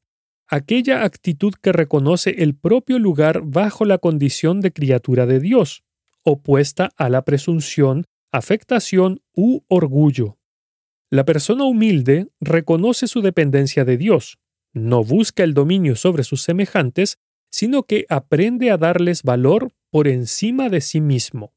aquella 0.47 1.03
actitud 1.03 1.53
que 1.61 1.73
reconoce 1.73 2.35
el 2.43 2.55
propio 2.55 2.99
lugar 2.99 3.41
bajo 3.43 3.83
la 3.83 3.97
condición 3.97 4.61
de 4.61 4.71
criatura 4.71 5.25
de 5.25 5.41
Dios, 5.41 5.83
opuesta 6.23 6.91
a 6.95 7.09
la 7.09 7.25
presunción, 7.25 8.05
afectación 8.31 9.21
u 9.35 9.61
orgullo. 9.67 10.37
La 11.13 11.25
persona 11.25 11.65
humilde 11.65 12.29
reconoce 12.39 13.05
su 13.05 13.21
dependencia 13.21 13.85
de 13.85 13.97
Dios, 13.97 14.39
no 14.73 15.03
busca 15.03 15.43
el 15.43 15.53
dominio 15.53 15.95
sobre 15.95 16.23
sus 16.23 16.41
semejantes, 16.41 17.19
sino 17.51 17.83
que 17.83 18.07
aprende 18.09 18.71
a 18.71 18.77
darles 18.77 19.21
valor 19.21 19.75
por 19.91 20.07
encima 20.07 20.69
de 20.69 20.81
sí 20.81 21.01
mismo. 21.01 21.53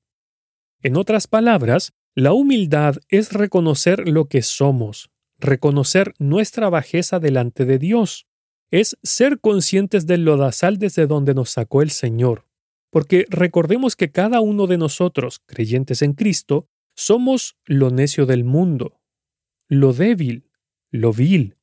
En 0.83 0.99
otras 0.99 1.27
palabras, 1.27 1.95
la 2.15 2.35
humildad 2.35 2.97
es 3.09 3.33
reconocer 3.33 4.07
lo 4.07 4.29
que 4.29 4.43
somos, 4.43 5.09
reconocer 5.39 6.13
nuestra 6.19 6.69
bajeza 6.69 7.19
delante 7.19 7.65
de 7.65 7.79
Dios, 7.79 8.27
es 8.71 8.99
ser 9.03 9.41
conscientes 9.41 10.07
del 10.07 10.27
lodazal 10.27 10.77
desde 10.77 11.07
donde 11.07 11.33
nos 11.33 11.49
sacó 11.49 11.81
el 11.81 11.89
Señor, 11.89 12.45
porque 12.91 13.25
recordemos 13.31 13.97
que 13.97 14.13
cada 14.13 14.41
uno 14.41 14.67
de 14.67 14.77
nosotros, 14.77 15.41
creyentes 15.47 16.03
en 16.03 16.13
Cristo, 16.13 16.69
somos 16.95 17.57
lo 17.65 17.89
necio 17.89 18.27
del 18.27 18.45
mundo, 18.45 19.01
lo 19.69 19.93
débil, 19.93 20.51
lo 20.91 21.13
vil, 21.13 21.57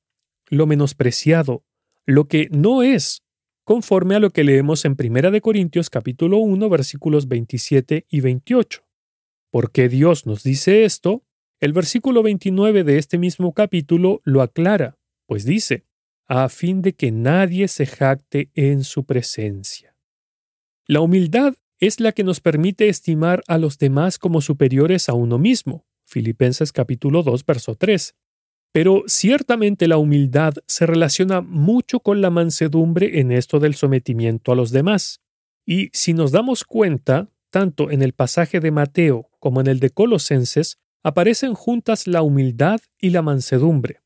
lo 0.47 0.67
menospreciado, 0.67 1.63
lo 2.05 2.25
que 2.25 2.49
no 2.51 2.83
es, 2.83 3.23
conforme 3.63 4.15
a 4.15 4.19
lo 4.19 4.29
que 4.29 4.43
leemos 4.43 4.85
en 4.85 4.95
1 4.99 5.41
Corintios 5.41 5.89
capítulo 5.89 6.37
1 6.39 6.69
versículos 6.69 7.27
27 7.27 8.05
y 8.09 8.21
28. 8.21 8.85
¿Por 9.49 9.71
qué 9.71 9.87
Dios 9.87 10.25
nos 10.25 10.43
dice 10.43 10.83
esto? 10.83 11.23
El 11.59 11.71
versículo 11.71 12.23
29 12.23 12.83
de 12.83 12.97
este 12.97 13.17
mismo 13.17 13.53
capítulo 13.53 14.21
lo 14.25 14.41
aclara, 14.41 14.97
pues 15.27 15.45
dice, 15.45 15.85
a 16.27 16.49
fin 16.49 16.81
de 16.81 16.93
que 16.93 17.11
nadie 17.11 17.67
se 17.67 17.85
jacte 17.85 18.51
en 18.53 18.83
su 18.83 19.05
presencia. 19.05 19.95
La 20.85 20.99
humildad 20.99 21.53
es 21.79 21.99
la 21.99 22.11
que 22.11 22.23
nos 22.23 22.41
permite 22.41 22.89
estimar 22.89 23.43
a 23.47 23.57
los 23.57 23.77
demás 23.77 24.19
como 24.19 24.41
superiores 24.41 25.07
a 25.07 25.13
uno 25.13 25.37
mismo, 25.37 25.85
Filipenses 26.13 26.71
capítulo 26.71 27.23
2, 27.23 27.45
verso 27.45 27.75
3. 27.75 28.15
Pero 28.71 29.03
ciertamente 29.07 29.87
la 29.87 29.97
humildad 29.97 30.53
se 30.67 30.85
relaciona 30.85 31.41
mucho 31.41 31.99
con 31.99 32.21
la 32.21 32.29
mansedumbre 32.29 33.19
en 33.19 33.31
esto 33.31 33.59
del 33.59 33.73
sometimiento 33.73 34.51
a 34.51 34.55
los 34.55 34.71
demás. 34.71 35.21
Y 35.65 35.89
si 35.91 36.13
nos 36.13 36.31
damos 36.31 36.63
cuenta, 36.63 37.29
tanto 37.49 37.89
en 37.89 38.01
el 38.01 38.13
pasaje 38.13 38.59
de 38.59 38.71
Mateo 38.71 39.29
como 39.39 39.59
en 39.61 39.67
el 39.67 39.79
de 39.79 39.89
Colosenses, 39.89 40.77
aparecen 41.03 41.53
juntas 41.53 42.07
la 42.07 42.21
humildad 42.21 42.79
y 42.99 43.09
la 43.09 43.21
mansedumbre. 43.21 44.01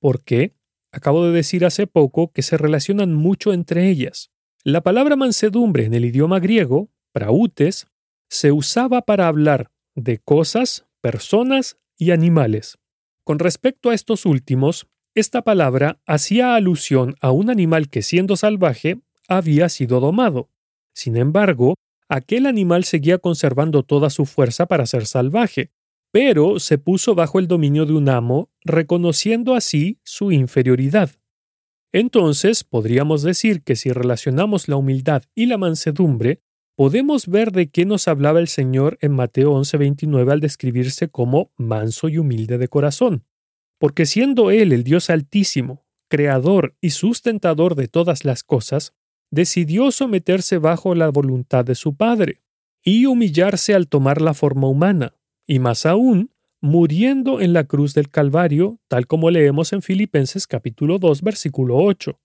¿Por 0.00 0.22
qué? 0.22 0.54
Acabo 0.92 1.26
de 1.26 1.32
decir 1.32 1.64
hace 1.64 1.86
poco 1.86 2.32
que 2.32 2.42
se 2.42 2.56
relacionan 2.56 3.14
mucho 3.14 3.52
entre 3.52 3.88
ellas. 3.88 4.30
La 4.64 4.82
palabra 4.82 5.16
mansedumbre 5.16 5.84
en 5.84 5.94
el 5.94 6.04
idioma 6.04 6.40
griego, 6.40 6.90
prautes, 7.12 7.86
se 8.30 8.52
usaba 8.52 9.02
para 9.02 9.28
hablar 9.28 9.70
de 9.94 10.18
cosas 10.18 10.87
personas 11.00 11.78
y 11.96 12.10
animales. 12.10 12.78
Con 13.24 13.38
respecto 13.38 13.90
a 13.90 13.94
estos 13.94 14.26
últimos, 14.26 14.86
esta 15.14 15.42
palabra 15.42 16.00
hacía 16.06 16.54
alusión 16.54 17.16
a 17.20 17.30
un 17.30 17.50
animal 17.50 17.88
que 17.88 18.02
siendo 18.02 18.36
salvaje 18.36 19.00
había 19.28 19.68
sido 19.68 20.00
domado. 20.00 20.48
Sin 20.94 21.16
embargo, 21.16 21.74
aquel 22.08 22.46
animal 22.46 22.84
seguía 22.84 23.18
conservando 23.18 23.82
toda 23.82 24.10
su 24.10 24.26
fuerza 24.26 24.66
para 24.66 24.86
ser 24.86 25.06
salvaje, 25.06 25.70
pero 26.10 26.58
se 26.58 26.78
puso 26.78 27.14
bajo 27.14 27.38
el 27.38 27.48
dominio 27.48 27.84
de 27.84 27.92
un 27.92 28.08
amo, 28.08 28.50
reconociendo 28.62 29.54
así 29.54 29.98
su 30.04 30.32
inferioridad. 30.32 31.10
Entonces, 31.92 32.64
podríamos 32.64 33.22
decir 33.22 33.62
que 33.62 33.76
si 33.76 33.92
relacionamos 33.92 34.68
la 34.68 34.76
humildad 34.76 35.22
y 35.34 35.46
la 35.46 35.58
mansedumbre, 35.58 36.40
podemos 36.78 37.26
ver 37.26 37.50
de 37.50 37.70
qué 37.70 37.84
nos 37.84 38.06
hablaba 38.06 38.38
el 38.38 38.46
Señor 38.46 38.98
en 39.00 39.10
Mateo 39.10 39.50
11:29 39.52 40.30
al 40.30 40.38
describirse 40.38 41.08
como 41.08 41.50
manso 41.56 42.08
y 42.08 42.18
humilde 42.18 42.56
de 42.56 42.68
corazón. 42.68 43.24
Porque 43.80 44.06
siendo 44.06 44.52
Él 44.52 44.72
el 44.72 44.84
Dios 44.84 45.10
altísimo, 45.10 45.84
creador 46.08 46.76
y 46.80 46.90
sustentador 46.90 47.74
de 47.74 47.88
todas 47.88 48.24
las 48.24 48.44
cosas, 48.44 48.94
decidió 49.32 49.90
someterse 49.90 50.58
bajo 50.58 50.94
la 50.94 51.08
voluntad 51.08 51.64
de 51.64 51.74
su 51.74 51.96
Padre 51.96 52.42
y 52.84 53.06
humillarse 53.06 53.74
al 53.74 53.88
tomar 53.88 54.22
la 54.22 54.32
forma 54.32 54.68
humana, 54.68 55.16
y 55.48 55.58
más 55.58 55.84
aún, 55.84 56.30
muriendo 56.60 57.40
en 57.40 57.54
la 57.54 57.64
cruz 57.64 57.92
del 57.92 58.08
Calvario, 58.08 58.78
tal 58.86 59.08
como 59.08 59.32
leemos 59.32 59.72
en 59.72 59.82
Filipenses 59.82 60.46
capítulo 60.46 61.00
2 61.00 61.22
versículo 61.22 61.76
8. 61.78 62.20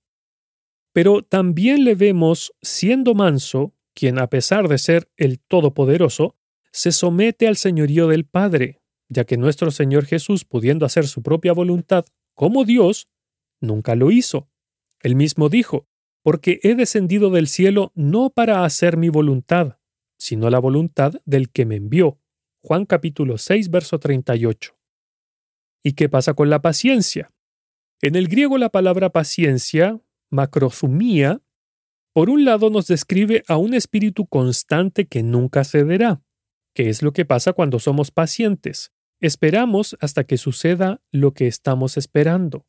Pero 0.93 1.23
también 1.23 1.83
le 1.83 1.95
vemos 1.95 2.53
siendo 2.61 3.15
manso 3.15 3.73
quien 3.93 4.19
a 4.19 4.27
pesar 4.27 4.67
de 4.67 4.77
ser 4.77 5.09
el 5.17 5.39
Todopoderoso, 5.39 6.35
se 6.71 6.91
somete 6.91 7.47
al 7.47 7.55
señorío 7.55 8.07
del 8.07 8.25
Padre, 8.25 8.81
ya 9.07 9.25
que 9.25 9.37
nuestro 9.37 9.71
Señor 9.71 10.05
Jesús, 10.05 10.45
pudiendo 10.45 10.85
hacer 10.85 11.07
su 11.07 11.21
propia 11.21 11.53
voluntad 11.53 12.05
como 12.33 12.65
Dios, 12.65 13.09
nunca 13.61 13.95
lo 13.95 14.11
hizo. 14.11 14.49
Él 15.01 15.15
mismo 15.15 15.49
dijo, 15.49 15.87
porque 16.23 16.59
he 16.63 16.73
descendido 16.73 17.29
del 17.29 17.47
cielo 17.47 17.91
no 17.95 18.29
para 18.29 18.63
hacer 18.65 18.97
mi 18.97 19.09
voluntad, 19.09 19.77
sino 20.17 20.49
la 20.49 20.59
voluntad 20.59 21.13
del 21.25 21.51
que 21.51 21.65
me 21.65 21.75
envió. 21.75 22.19
Juan 22.61 22.85
capítulo 22.85 23.37
6, 23.37 23.69
verso 23.69 23.99
38. 23.99 24.75
¿Y 25.83 25.93
qué 25.93 26.07
pasa 26.07 26.33
con 26.33 26.49
la 26.49 26.61
paciencia? 26.61 27.33
En 28.01 28.15
el 28.15 28.29
griego 28.29 28.57
la 28.57 28.69
palabra 28.69 29.11
paciencia, 29.11 29.99
macrozumía, 30.29 31.41
por 32.13 32.29
un 32.29 32.45
lado 32.45 32.69
nos 32.69 32.87
describe 32.87 33.43
a 33.47 33.57
un 33.57 33.73
espíritu 33.73 34.27
constante 34.27 35.05
que 35.05 35.23
nunca 35.23 35.63
cederá, 35.63 36.21
que 36.75 36.89
es 36.89 37.01
lo 37.01 37.11
que 37.11 37.25
pasa 37.25 37.53
cuando 37.53 37.79
somos 37.79 38.11
pacientes. 38.11 38.91
Esperamos 39.19 39.97
hasta 39.99 40.23
que 40.23 40.37
suceda 40.37 41.01
lo 41.11 41.33
que 41.33 41.47
estamos 41.47 41.97
esperando. 41.97 42.67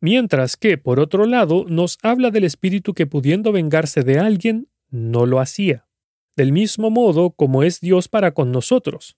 Mientras 0.00 0.56
que, 0.56 0.78
por 0.78 1.00
otro 1.00 1.26
lado, 1.26 1.64
nos 1.68 1.98
habla 2.02 2.30
del 2.30 2.44
espíritu 2.44 2.92
que 2.92 3.06
pudiendo 3.06 3.52
vengarse 3.52 4.02
de 4.02 4.18
alguien, 4.18 4.68
no 4.90 5.26
lo 5.26 5.40
hacía, 5.40 5.88
del 6.36 6.52
mismo 6.52 6.90
modo 6.90 7.30
como 7.30 7.62
es 7.62 7.80
Dios 7.80 8.08
para 8.08 8.32
con 8.32 8.52
nosotros, 8.52 9.16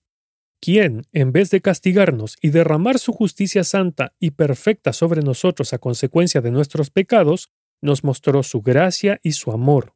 quien, 0.61 1.03
en 1.11 1.31
vez 1.31 1.49
de 1.49 1.61
castigarnos 1.61 2.37
y 2.41 2.49
derramar 2.49 2.99
su 2.99 3.13
justicia 3.13 3.63
santa 3.63 4.13
y 4.19 4.31
perfecta 4.31 4.93
sobre 4.93 5.21
nosotros 5.21 5.73
a 5.73 5.79
consecuencia 5.79 6.41
de 6.41 6.51
nuestros 6.51 6.89
pecados, 6.89 7.49
nos 7.81 8.03
mostró 8.03 8.43
su 8.43 8.61
gracia 8.61 9.19
y 9.23 9.33
su 9.33 9.51
amor. 9.51 9.95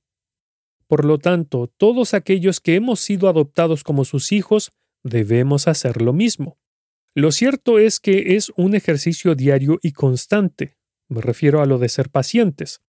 Por 0.87 1.05
lo 1.05 1.17
tanto, 1.17 1.67
todos 1.77 2.13
aquellos 2.13 2.59
que 2.59 2.75
hemos 2.75 2.99
sido 2.99 3.27
adoptados 3.27 3.83
como 3.83 4.05
sus 4.05 4.31
hijos 4.31 4.71
debemos 5.03 5.67
hacer 5.67 6.01
lo 6.01 6.13
mismo. 6.13 6.59
Lo 7.15 7.31
cierto 7.31 7.79
es 7.79 7.99
que 7.99 8.35
es 8.35 8.51
un 8.55 8.75
ejercicio 8.75 9.35
diario 9.35 9.79
y 9.81 9.91
constante. 9.91 10.77
Me 11.09 11.21
refiero 11.21 11.61
a 11.61 11.65
lo 11.65 11.77
de 11.77 11.89
ser 11.89 12.09
pacientes, 12.09 12.81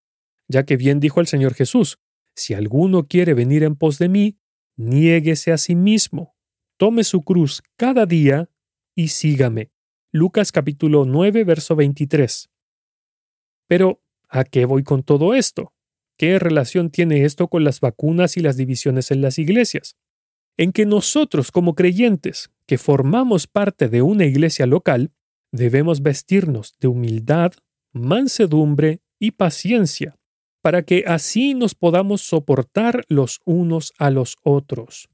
ya 0.48 0.64
que 0.64 0.76
bien 0.76 1.00
dijo 1.00 1.20
el 1.20 1.26
Señor 1.26 1.54
Jesús, 1.54 1.98
si 2.34 2.54
alguno 2.54 3.06
quiere 3.06 3.34
venir 3.34 3.62
en 3.62 3.76
pos 3.76 3.98
de 3.98 4.08
mí, 4.08 4.38
niéguese 4.76 5.52
a 5.52 5.58
sí 5.58 5.74
mismo, 5.74 6.36
tome 6.76 7.04
su 7.04 7.22
cruz 7.22 7.62
cada 7.76 8.06
día 8.06 8.50
y 8.94 9.08
sígame. 9.08 9.70
Lucas 10.10 10.52
capítulo 10.52 11.04
9, 11.04 11.44
verso 11.44 11.76
23. 11.76 12.50
Pero 13.66 14.03
¿A 14.34 14.42
qué 14.42 14.64
voy 14.64 14.82
con 14.82 15.04
todo 15.04 15.32
esto? 15.32 15.72
¿Qué 16.18 16.40
relación 16.40 16.90
tiene 16.90 17.24
esto 17.24 17.46
con 17.46 17.62
las 17.62 17.78
vacunas 17.78 18.36
y 18.36 18.40
las 18.40 18.56
divisiones 18.56 19.12
en 19.12 19.22
las 19.22 19.38
iglesias? 19.38 19.94
En 20.56 20.72
que 20.72 20.86
nosotros 20.86 21.52
como 21.52 21.76
creyentes, 21.76 22.50
que 22.66 22.76
formamos 22.76 23.46
parte 23.46 23.88
de 23.88 24.02
una 24.02 24.24
iglesia 24.24 24.66
local, 24.66 25.12
debemos 25.52 26.02
vestirnos 26.02 26.74
de 26.80 26.88
humildad, 26.88 27.52
mansedumbre 27.92 29.02
y 29.20 29.30
paciencia, 29.30 30.16
para 30.62 30.82
que 30.82 31.04
así 31.06 31.54
nos 31.54 31.76
podamos 31.76 32.22
soportar 32.22 33.04
los 33.06 33.40
unos 33.44 33.92
a 33.98 34.10
los 34.10 34.34
otros. 34.42 35.08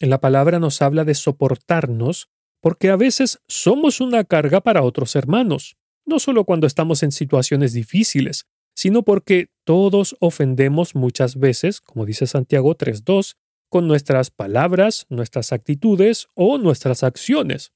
La 0.00 0.20
palabra 0.20 0.58
nos 0.58 0.82
habla 0.82 1.04
de 1.04 1.14
soportarnos 1.14 2.28
porque 2.60 2.90
a 2.90 2.96
veces 2.96 3.38
somos 3.46 4.00
una 4.00 4.24
carga 4.24 4.60
para 4.62 4.82
otros 4.82 5.14
hermanos, 5.14 5.76
no 6.06 6.18
solo 6.18 6.44
cuando 6.44 6.66
estamos 6.66 7.02
en 7.02 7.12
situaciones 7.12 7.72
difíciles, 7.72 8.46
sino 8.74 9.02
porque 9.02 9.50
todos 9.64 10.16
ofendemos 10.20 10.94
muchas 10.94 11.36
veces, 11.36 11.80
como 11.80 12.06
dice 12.06 12.26
Santiago 12.26 12.76
3.2, 12.76 13.34
con 13.68 13.88
nuestras 13.88 14.30
palabras, 14.30 15.06
nuestras 15.08 15.52
actitudes 15.52 16.28
o 16.34 16.58
nuestras 16.58 17.02
acciones. 17.02 17.72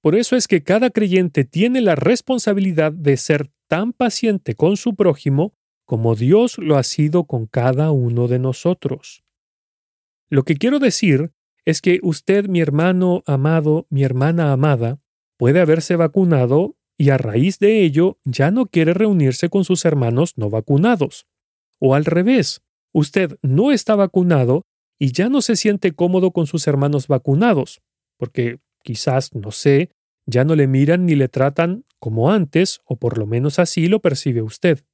Por 0.00 0.14
eso 0.14 0.36
es 0.36 0.46
que 0.46 0.62
cada 0.62 0.90
creyente 0.90 1.44
tiene 1.44 1.80
la 1.80 1.96
responsabilidad 1.96 2.92
de 2.92 3.16
ser 3.16 3.50
tan 3.66 3.92
paciente 3.92 4.54
con 4.54 4.76
su 4.76 4.94
prójimo 4.94 5.54
como 5.84 6.14
Dios 6.14 6.58
lo 6.58 6.76
ha 6.76 6.82
sido 6.82 7.24
con 7.24 7.46
cada 7.46 7.90
uno 7.90 8.28
de 8.28 8.38
nosotros. 8.38 9.24
Lo 10.28 10.44
que 10.44 10.56
quiero 10.56 10.78
decir 10.78 11.32
es 11.64 11.80
que 11.80 11.98
usted, 12.02 12.46
mi 12.46 12.60
hermano 12.60 13.22
amado, 13.26 13.86
mi 13.88 14.04
hermana 14.04 14.52
amada, 14.52 15.00
puede 15.38 15.60
haberse 15.60 15.96
vacunado 15.96 16.76
y 16.98 17.10
a 17.10 17.16
raíz 17.16 17.58
de 17.60 17.84
ello 17.84 18.18
ya 18.24 18.50
no 18.50 18.66
quiere 18.66 18.92
reunirse 18.92 19.48
con 19.48 19.64
sus 19.64 19.84
hermanos 19.84 20.34
no 20.36 20.50
vacunados. 20.50 21.26
O 21.78 21.94
al 21.94 22.04
revés, 22.04 22.60
usted 22.92 23.38
no 23.40 23.70
está 23.70 23.94
vacunado 23.94 24.66
y 24.98 25.12
ya 25.12 25.28
no 25.28 25.40
se 25.40 25.54
siente 25.54 25.92
cómodo 25.92 26.32
con 26.32 26.48
sus 26.48 26.66
hermanos 26.66 27.06
vacunados, 27.06 27.80
porque 28.18 28.58
quizás, 28.82 29.32
no 29.32 29.52
sé, 29.52 29.90
ya 30.26 30.44
no 30.44 30.56
le 30.56 30.66
miran 30.66 31.06
ni 31.06 31.14
le 31.14 31.28
tratan 31.28 31.84
como 32.00 32.32
antes, 32.32 32.80
o 32.84 32.96
por 32.96 33.16
lo 33.16 33.26
menos 33.26 33.60
así 33.60 33.86
lo 33.86 34.00
percibe 34.00 34.42
usted. 34.42 34.84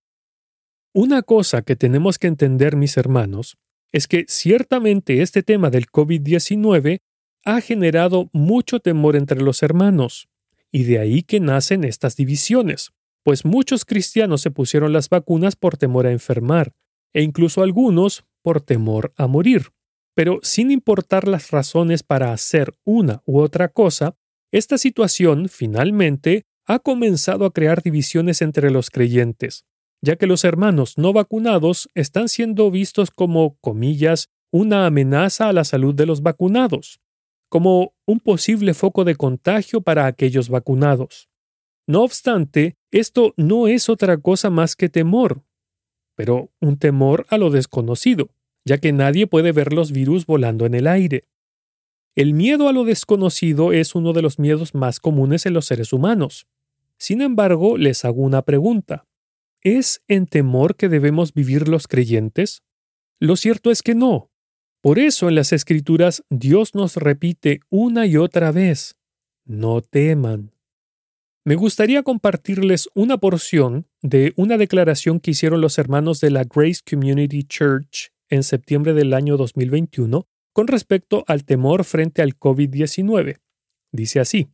Una 0.92 1.22
cosa 1.22 1.62
que 1.62 1.74
tenemos 1.74 2.18
que 2.18 2.26
entender, 2.26 2.76
mis 2.76 2.96
hermanos, 2.98 3.56
es 3.92 4.06
que 4.06 4.26
ciertamente 4.28 5.22
este 5.22 5.42
tema 5.42 5.70
del 5.70 5.86
COVID-19 5.86 6.98
ha 7.44 7.60
generado 7.60 8.28
mucho 8.32 8.80
temor 8.80 9.16
entre 9.16 9.40
los 9.40 9.62
hermanos, 9.62 10.28
y 10.74 10.82
de 10.82 10.98
ahí 10.98 11.22
que 11.22 11.38
nacen 11.38 11.84
estas 11.84 12.16
divisiones, 12.16 12.90
pues 13.22 13.44
muchos 13.44 13.84
cristianos 13.84 14.40
se 14.40 14.50
pusieron 14.50 14.92
las 14.92 15.08
vacunas 15.08 15.54
por 15.54 15.76
temor 15.76 16.04
a 16.04 16.10
enfermar, 16.10 16.72
e 17.12 17.22
incluso 17.22 17.62
algunos 17.62 18.24
por 18.42 18.60
temor 18.60 19.12
a 19.16 19.28
morir. 19.28 19.68
Pero 20.16 20.40
sin 20.42 20.72
importar 20.72 21.28
las 21.28 21.52
razones 21.52 22.02
para 22.02 22.32
hacer 22.32 22.74
una 22.82 23.22
u 23.24 23.38
otra 23.38 23.68
cosa, 23.68 24.16
esta 24.50 24.76
situación 24.76 25.48
finalmente 25.48 26.42
ha 26.66 26.80
comenzado 26.80 27.44
a 27.46 27.52
crear 27.52 27.80
divisiones 27.80 28.42
entre 28.42 28.72
los 28.72 28.90
creyentes, 28.90 29.64
ya 30.02 30.16
que 30.16 30.26
los 30.26 30.42
hermanos 30.42 30.98
no 30.98 31.12
vacunados 31.12 31.88
están 31.94 32.28
siendo 32.28 32.72
vistos 32.72 33.12
como, 33.12 33.58
comillas, 33.60 34.28
una 34.50 34.86
amenaza 34.86 35.48
a 35.48 35.52
la 35.52 35.62
salud 35.62 35.94
de 35.94 36.06
los 36.06 36.20
vacunados 36.20 36.98
como 37.54 37.94
un 38.04 38.18
posible 38.18 38.74
foco 38.74 39.04
de 39.04 39.14
contagio 39.14 39.80
para 39.80 40.06
aquellos 40.06 40.48
vacunados. 40.48 41.28
No 41.86 42.02
obstante, 42.02 42.78
esto 42.90 43.32
no 43.36 43.68
es 43.68 43.88
otra 43.88 44.18
cosa 44.18 44.50
más 44.50 44.74
que 44.74 44.88
temor, 44.88 45.44
pero 46.16 46.50
un 46.60 46.80
temor 46.80 47.26
a 47.28 47.38
lo 47.38 47.50
desconocido, 47.50 48.30
ya 48.64 48.78
que 48.78 48.90
nadie 48.92 49.28
puede 49.28 49.52
ver 49.52 49.72
los 49.72 49.92
virus 49.92 50.26
volando 50.26 50.66
en 50.66 50.74
el 50.74 50.88
aire. 50.88 51.28
El 52.16 52.34
miedo 52.34 52.68
a 52.68 52.72
lo 52.72 52.82
desconocido 52.82 53.72
es 53.72 53.94
uno 53.94 54.12
de 54.12 54.22
los 54.22 54.40
miedos 54.40 54.74
más 54.74 54.98
comunes 54.98 55.46
en 55.46 55.54
los 55.54 55.66
seres 55.66 55.92
humanos. 55.92 56.48
Sin 56.98 57.22
embargo, 57.22 57.78
les 57.78 58.04
hago 58.04 58.22
una 58.22 58.42
pregunta. 58.42 59.06
¿Es 59.62 60.02
en 60.08 60.26
temor 60.26 60.74
que 60.74 60.88
debemos 60.88 61.32
vivir 61.32 61.68
los 61.68 61.86
creyentes? 61.86 62.64
Lo 63.20 63.36
cierto 63.36 63.70
es 63.70 63.84
que 63.84 63.94
no. 63.94 64.32
Por 64.84 64.98
eso 64.98 65.30
en 65.30 65.34
las 65.34 65.54
Escrituras 65.54 66.24
Dios 66.28 66.74
nos 66.74 66.96
repite 66.96 67.60
una 67.70 68.04
y 68.04 68.18
otra 68.18 68.52
vez, 68.52 68.98
no 69.46 69.80
teman. 69.80 70.52
Me 71.42 71.54
gustaría 71.54 72.02
compartirles 72.02 72.90
una 72.94 73.16
porción 73.16 73.86
de 74.02 74.34
una 74.36 74.58
declaración 74.58 75.20
que 75.20 75.30
hicieron 75.30 75.62
los 75.62 75.78
hermanos 75.78 76.20
de 76.20 76.30
la 76.30 76.44
Grace 76.44 76.82
Community 76.86 77.44
Church 77.44 78.12
en 78.28 78.42
septiembre 78.42 78.92
del 78.92 79.14
año 79.14 79.38
2021 79.38 80.28
con 80.52 80.66
respecto 80.66 81.24
al 81.28 81.46
temor 81.46 81.84
frente 81.84 82.20
al 82.20 82.38
COVID-19. 82.38 83.38
Dice 83.90 84.20
así, 84.20 84.48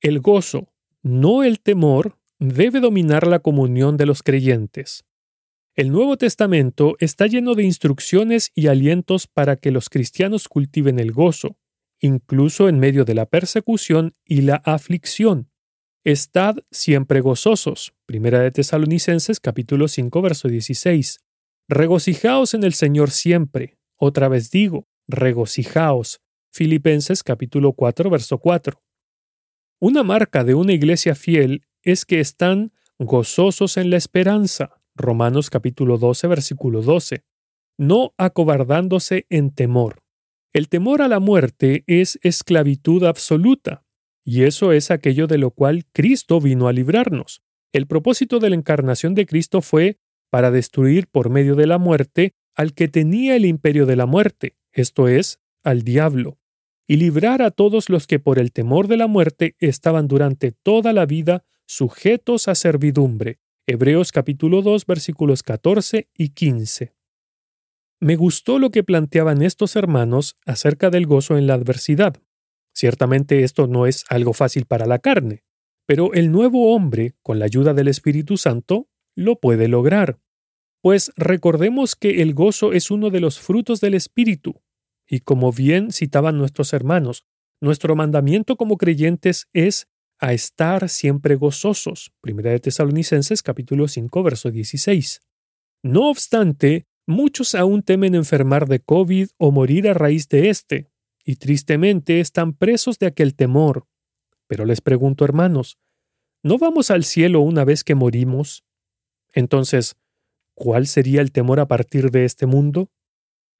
el 0.00 0.20
gozo, 0.20 0.72
no 1.02 1.42
el 1.42 1.60
temor, 1.60 2.16
debe 2.38 2.80
dominar 2.80 3.26
la 3.26 3.40
comunión 3.40 3.98
de 3.98 4.06
los 4.06 4.22
creyentes. 4.22 5.04
El 5.76 5.90
Nuevo 5.90 6.16
Testamento 6.16 6.94
está 7.00 7.26
lleno 7.26 7.56
de 7.56 7.64
instrucciones 7.64 8.52
y 8.54 8.68
alientos 8.68 9.26
para 9.26 9.56
que 9.56 9.72
los 9.72 9.90
cristianos 9.90 10.46
cultiven 10.46 11.00
el 11.00 11.10
gozo, 11.10 11.58
incluso 11.98 12.68
en 12.68 12.78
medio 12.78 13.04
de 13.04 13.14
la 13.14 13.26
persecución 13.26 14.12
y 14.24 14.42
la 14.42 14.54
aflicción. 14.54 15.50
Estad 16.04 16.58
siempre 16.70 17.20
gozosos. 17.20 17.92
Primera 18.06 18.38
de 18.38 18.52
Tesalonicenses 18.52 19.40
capítulo 19.40 19.88
5 19.88 20.22
verso 20.22 20.46
16. 20.46 21.24
Regocijaos 21.66 22.54
en 22.54 22.62
el 22.62 22.74
Señor 22.74 23.10
siempre. 23.10 23.76
Otra 23.96 24.28
vez 24.28 24.52
digo, 24.52 24.86
regocijaos. 25.08 26.20
Filipenses 26.52 27.24
capítulo 27.24 27.72
4 27.72 28.10
verso 28.10 28.38
4. 28.38 28.80
Una 29.80 30.04
marca 30.04 30.44
de 30.44 30.54
una 30.54 30.72
iglesia 30.72 31.16
fiel 31.16 31.66
es 31.82 32.04
que 32.04 32.20
están 32.20 32.72
gozosos 32.96 33.76
en 33.76 33.90
la 33.90 33.96
esperanza. 33.96 34.83
Romanos 34.96 35.50
capítulo 35.50 35.98
12, 35.98 36.26
versículo 36.28 36.82
12. 36.82 37.24
No 37.78 38.14
acobardándose 38.16 39.26
en 39.28 39.50
temor. 39.50 40.02
El 40.52 40.68
temor 40.68 41.02
a 41.02 41.08
la 41.08 41.18
muerte 41.18 41.82
es 41.88 42.20
esclavitud 42.22 43.02
absoluta, 43.02 43.84
y 44.24 44.44
eso 44.44 44.72
es 44.72 44.92
aquello 44.92 45.26
de 45.26 45.38
lo 45.38 45.50
cual 45.50 45.84
Cristo 45.92 46.40
vino 46.40 46.68
a 46.68 46.72
librarnos. 46.72 47.42
El 47.72 47.88
propósito 47.88 48.38
de 48.38 48.50
la 48.50 48.56
encarnación 48.56 49.14
de 49.14 49.26
Cristo 49.26 49.60
fue 49.62 49.98
para 50.30 50.52
destruir 50.52 51.08
por 51.08 51.28
medio 51.28 51.56
de 51.56 51.66
la 51.66 51.78
muerte 51.78 52.34
al 52.54 52.72
que 52.72 52.86
tenía 52.86 53.34
el 53.34 53.46
imperio 53.46 53.86
de 53.86 53.96
la 53.96 54.06
muerte, 54.06 54.56
esto 54.72 55.08
es, 55.08 55.40
al 55.64 55.82
diablo, 55.82 56.38
y 56.86 56.96
librar 56.96 57.42
a 57.42 57.50
todos 57.50 57.88
los 57.88 58.06
que 58.06 58.20
por 58.20 58.38
el 58.38 58.52
temor 58.52 58.86
de 58.86 58.96
la 58.96 59.08
muerte 59.08 59.56
estaban 59.58 60.06
durante 60.06 60.52
toda 60.52 60.92
la 60.92 61.04
vida 61.04 61.44
sujetos 61.66 62.46
a 62.46 62.54
servidumbre, 62.54 63.40
Hebreos 63.66 64.12
capítulo 64.12 64.60
2 64.60 64.84
versículos 64.84 65.42
14 65.42 66.10
y 66.18 66.28
15. 66.30 66.94
Me 67.98 68.14
gustó 68.14 68.58
lo 68.58 68.68
que 68.68 68.84
planteaban 68.84 69.40
estos 69.40 69.74
hermanos 69.74 70.36
acerca 70.44 70.90
del 70.90 71.06
gozo 71.06 71.38
en 71.38 71.46
la 71.46 71.54
adversidad. 71.54 72.20
Ciertamente 72.74 73.42
esto 73.42 73.66
no 73.66 73.86
es 73.86 74.04
algo 74.10 74.34
fácil 74.34 74.66
para 74.66 74.84
la 74.84 74.98
carne, 74.98 75.44
pero 75.86 76.12
el 76.12 76.30
nuevo 76.30 76.74
hombre, 76.74 77.14
con 77.22 77.38
la 77.38 77.46
ayuda 77.46 77.72
del 77.72 77.88
Espíritu 77.88 78.36
Santo, 78.36 78.90
lo 79.14 79.36
puede 79.40 79.66
lograr. 79.66 80.18
Pues 80.82 81.10
recordemos 81.16 81.96
que 81.96 82.20
el 82.20 82.34
gozo 82.34 82.74
es 82.74 82.90
uno 82.90 83.08
de 83.08 83.20
los 83.20 83.40
frutos 83.40 83.80
del 83.80 83.94
Espíritu, 83.94 84.60
y 85.08 85.20
como 85.20 85.52
bien 85.52 85.90
citaban 85.90 86.36
nuestros 86.36 86.74
hermanos, 86.74 87.24
nuestro 87.62 87.96
mandamiento 87.96 88.56
como 88.56 88.76
creyentes 88.76 89.48
es 89.54 89.88
a 90.24 90.32
estar 90.32 90.88
siempre 90.88 91.34
gozosos. 91.34 92.10
Primera 92.22 92.50
de 92.50 92.58
Tesalonicenses 92.58 93.42
capítulo 93.42 93.88
5 93.88 94.22
verso 94.22 94.50
16. 94.50 95.20
No 95.82 96.08
obstante, 96.08 96.86
muchos 97.06 97.54
aún 97.54 97.82
temen 97.82 98.14
enfermar 98.14 98.66
de 98.66 98.80
COVID 98.80 99.28
o 99.36 99.50
morir 99.50 99.86
a 99.86 99.92
raíz 99.92 100.26
de 100.30 100.48
éste, 100.48 100.88
y 101.26 101.36
tristemente 101.36 102.20
están 102.20 102.54
presos 102.54 102.98
de 102.98 103.06
aquel 103.06 103.34
temor. 103.34 103.86
Pero 104.46 104.64
les 104.64 104.80
pregunto, 104.80 105.26
hermanos, 105.26 105.76
¿no 106.42 106.56
vamos 106.56 106.90
al 106.90 107.04
cielo 107.04 107.40
una 107.40 107.66
vez 107.66 107.84
que 107.84 107.94
morimos? 107.94 108.64
Entonces, 109.34 109.94
¿cuál 110.54 110.86
sería 110.86 111.20
el 111.20 111.32
temor 111.32 111.60
a 111.60 111.68
partir 111.68 112.10
de 112.10 112.24
este 112.24 112.46
mundo? 112.46 112.90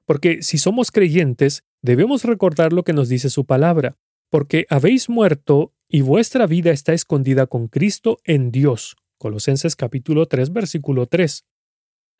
Porque 0.07 0.43
si 0.43 0.57
somos 0.57 0.91
creyentes, 0.91 1.63
debemos 1.83 2.25
recordar 2.25 2.73
lo 2.73 2.85
que 2.85 2.95
nos 2.95 3.11
dice 3.11 3.29
su 3.29 3.45
palabra, 3.45 3.99
porque 4.31 4.65
habéis 4.71 5.11
muerto 5.11 5.74
y 5.89 6.01
vuestra 6.01 6.47
vida 6.47 6.71
está 6.71 6.93
escondida 6.93 7.47
con 7.47 7.69
Cristo 7.69 8.19
en 8.25 8.51
Dios. 8.51 8.97
Colosenses 9.19 9.77
capítulo 9.77 10.27
3 10.27 10.53
versículo 10.53 11.07
3. 11.07 11.45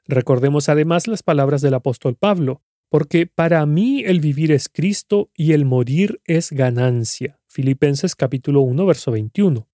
Recordemos 0.07 0.69
además 0.69 1.09
las 1.09 1.23
palabras 1.23 1.63
del 1.63 1.75
apóstol 1.75 2.15
Pablo, 2.15 2.63
porque 2.91 3.27
para 3.27 3.65
mí 3.67 4.03
el 4.05 4.21
vivir 4.21 4.53
es 4.53 4.69
Cristo 4.69 5.31
y 5.35 5.53
el 5.53 5.65
morir 5.65 6.21
es 6.25 6.53
ganancia. 6.53 7.41
Filipenses 7.47 8.15
capítulo 8.15 8.61
1 8.61 8.87
verso 8.87 9.11
21. 9.11 9.69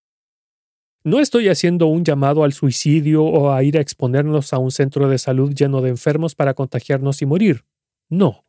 No 1.02 1.18
estoy 1.18 1.48
haciendo 1.48 1.86
un 1.86 2.04
llamado 2.04 2.44
al 2.44 2.52
suicidio 2.52 3.24
o 3.24 3.52
a 3.52 3.62
ir 3.62 3.78
a 3.78 3.80
exponernos 3.80 4.52
a 4.52 4.58
un 4.58 4.70
centro 4.70 5.08
de 5.08 5.18
salud 5.18 5.52
lleno 5.54 5.80
de 5.80 5.88
enfermos 5.88 6.34
para 6.34 6.54
contagiarnos 6.54 7.22
y 7.22 7.26
morir. 7.26 7.64
No. 8.08 8.44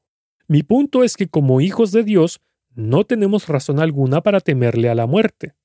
Mi 0.47 0.63
punto 0.63 1.03
es 1.03 1.15
que 1.15 1.27
como 1.27 1.61
hijos 1.61 1.91
de 1.91 2.03
Dios 2.03 2.41
no 2.73 3.03
tenemos 3.05 3.47
razón 3.47 3.79
alguna 3.79 4.21
para 4.21 4.39
temerle 4.39 4.89
a 4.89 4.95
la 4.95 5.07
muerte. 5.07 5.55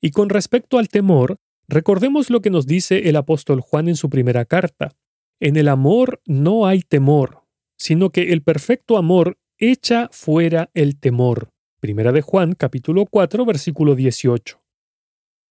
Y 0.00 0.10
con 0.10 0.28
respecto 0.28 0.78
al 0.78 0.88
temor, 0.88 1.36
recordemos 1.68 2.30
lo 2.30 2.40
que 2.40 2.50
nos 2.50 2.66
dice 2.66 3.08
el 3.08 3.16
apóstol 3.16 3.60
Juan 3.60 3.88
en 3.88 3.96
su 3.96 4.10
primera 4.10 4.44
carta. 4.44 4.96
En 5.40 5.56
el 5.56 5.68
amor 5.68 6.20
no 6.26 6.66
hay 6.66 6.82
temor, 6.82 7.42
sino 7.76 8.10
que 8.10 8.32
el 8.32 8.42
perfecto 8.42 8.96
amor 8.96 9.38
echa 9.58 10.08
fuera 10.12 10.70
el 10.74 10.98
temor. 10.98 11.50
Primera 11.80 12.12
de 12.12 12.22
Juan 12.22 12.54
capítulo 12.54 13.06
4 13.06 13.44
versículo 13.44 13.94
18. 13.94 14.62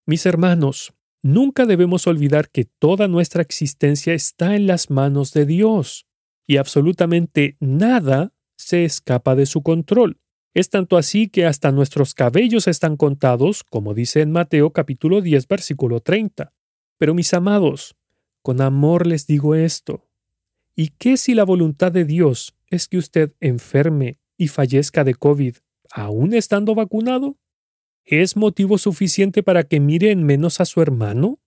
Mis 0.08 0.26
hermanos, 0.26 0.94
nunca 1.24 1.66
debemos 1.66 2.08
olvidar 2.08 2.50
que 2.50 2.66
toda 2.66 3.08
nuestra 3.08 3.42
existencia 3.42 4.14
está 4.14 4.56
en 4.56 4.68
las 4.68 4.90
manos 4.90 5.34
de 5.34 5.46
Dios 5.46 6.08
y 6.48 6.58
absolutamente 6.58 7.58
nada 7.60 8.34
se 8.58 8.86
escapa 8.86 9.36
de 9.36 9.46
su 9.46 9.62
control. 9.64 10.20
Es 10.56 10.70
tanto 10.70 10.96
así 10.96 11.28
que 11.28 11.46
hasta 11.46 11.74
nuestros 11.74 12.14
cabellos 12.14 12.70
están 12.70 12.96
contados, 12.96 13.66
como 13.66 13.94
dice 13.94 14.22
en 14.22 14.32
Mateo 14.32 14.72
capítulo 14.72 15.20
10 15.20 15.50
versículo 15.50 16.00
30. 16.00 16.54
Pero 16.98 17.14
mis 17.14 17.34
amados, 17.34 17.98
con 18.42 18.62
amor 18.62 19.06
les 19.06 19.28
digo 19.28 19.54
esto. 19.54 20.08
¿Y 20.74 20.92
qué 20.98 21.18
si 21.18 21.34
la 21.34 21.44
voluntad 21.44 21.92
de 21.92 22.06
Dios 22.06 22.56
es 22.68 22.88
que 22.88 22.98
usted 22.98 23.34
enferme 23.42 24.18
y 24.38 24.48
fallezca 24.48 25.04
de 25.04 25.16
COVID 25.16 25.58
aún 25.92 26.34
estando 26.34 26.74
vacunado? 26.74 27.36
¿Es 28.06 28.38
motivo 28.38 28.78
suficiente 28.78 29.44
para 29.44 29.66
que 29.66 29.82
mire 29.82 30.12
en 30.12 30.24
menos 30.24 30.62
a 30.62 30.66
su 30.66 30.82
hermano? 30.82 31.42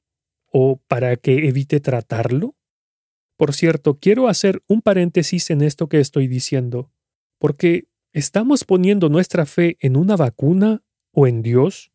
¿O 0.53 0.83
para 0.87 1.17
que 1.17 1.49
evite 1.49 1.81
tratarlo? 1.81 2.57
Por 3.39 3.55
cierto, 3.55 3.99
quiero 3.99 4.29
hacer 4.29 4.63
un 4.67 4.83
paréntesis 4.83 5.49
en 5.49 5.63
esto 5.63 5.89
que 5.89 5.99
estoy 5.99 6.27
diciendo, 6.27 6.91
porque 7.39 7.89
¿Estamos 8.19 8.65
poniendo 8.65 9.09
nuestra 9.09 9.47
fe 9.47 9.77
en 9.79 9.97
una 9.97 10.17
vacuna 10.17 10.83
o 11.13 11.29
en 11.29 11.41
Dios? 11.41 11.93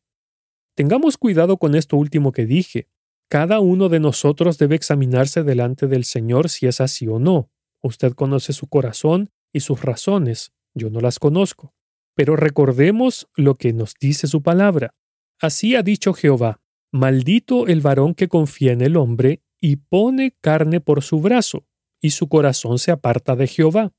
Tengamos 0.73 1.17
cuidado 1.17 1.57
con 1.57 1.75
esto 1.75 1.97
último 1.97 2.31
que 2.31 2.45
dije. 2.45 2.87
Cada 3.29 3.59
uno 3.59 3.89
de 3.89 3.99
nosotros 3.99 4.57
debe 4.57 4.77
examinarse 4.77 5.43
delante 5.43 5.85
del 5.85 6.05
Señor 6.05 6.47
si 6.47 6.65
es 6.65 6.79
así 6.79 7.09
o 7.09 7.19
no. 7.19 7.51
Usted 7.81 8.13
conoce 8.13 8.53
su 8.53 8.67
corazón 8.67 9.31
y 9.51 9.59
sus 9.59 9.81
razones, 9.81 10.53
yo 10.73 10.89
no 10.89 11.01
las 11.01 11.19
conozco. 11.19 11.73
Pero 12.15 12.37
recordemos 12.37 13.27
lo 13.35 13.55
que 13.55 13.73
nos 13.73 13.93
dice 13.99 14.27
su 14.27 14.41
palabra. 14.41 14.95
Así 15.41 15.75
ha 15.75 15.83
dicho 15.83 16.13
Jehová, 16.13 16.61
maldito 16.93 17.67
el 17.67 17.81
varón 17.81 18.15
que 18.15 18.29
confía 18.29 18.71
en 18.71 18.79
el 18.79 18.95
hombre 18.95 19.43
y 19.59 19.75
pone 19.75 20.37
carne 20.39 20.79
por 20.79 21.03
su 21.03 21.19
brazo, 21.19 21.67
y 21.99 22.11
su 22.11 22.29
corazón 22.29 22.79
se 22.79 22.91
aparta 22.91 23.35
de 23.35 23.47
Jehová 23.47 23.91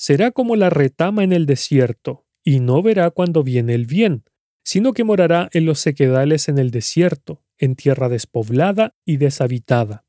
será 0.00 0.30
como 0.30 0.56
la 0.56 0.70
retama 0.70 1.24
en 1.24 1.34
el 1.34 1.44
desierto, 1.44 2.24
y 2.42 2.60
no 2.60 2.82
verá 2.82 3.10
cuando 3.10 3.42
viene 3.42 3.74
el 3.74 3.84
bien, 3.84 4.24
sino 4.64 4.94
que 4.94 5.04
morará 5.04 5.50
en 5.52 5.66
los 5.66 5.78
sequedales 5.78 6.48
en 6.48 6.58
el 6.58 6.70
desierto, 6.70 7.42
en 7.58 7.76
tierra 7.76 8.08
despoblada 8.08 8.94
y 9.04 9.18
deshabitada. 9.18 10.06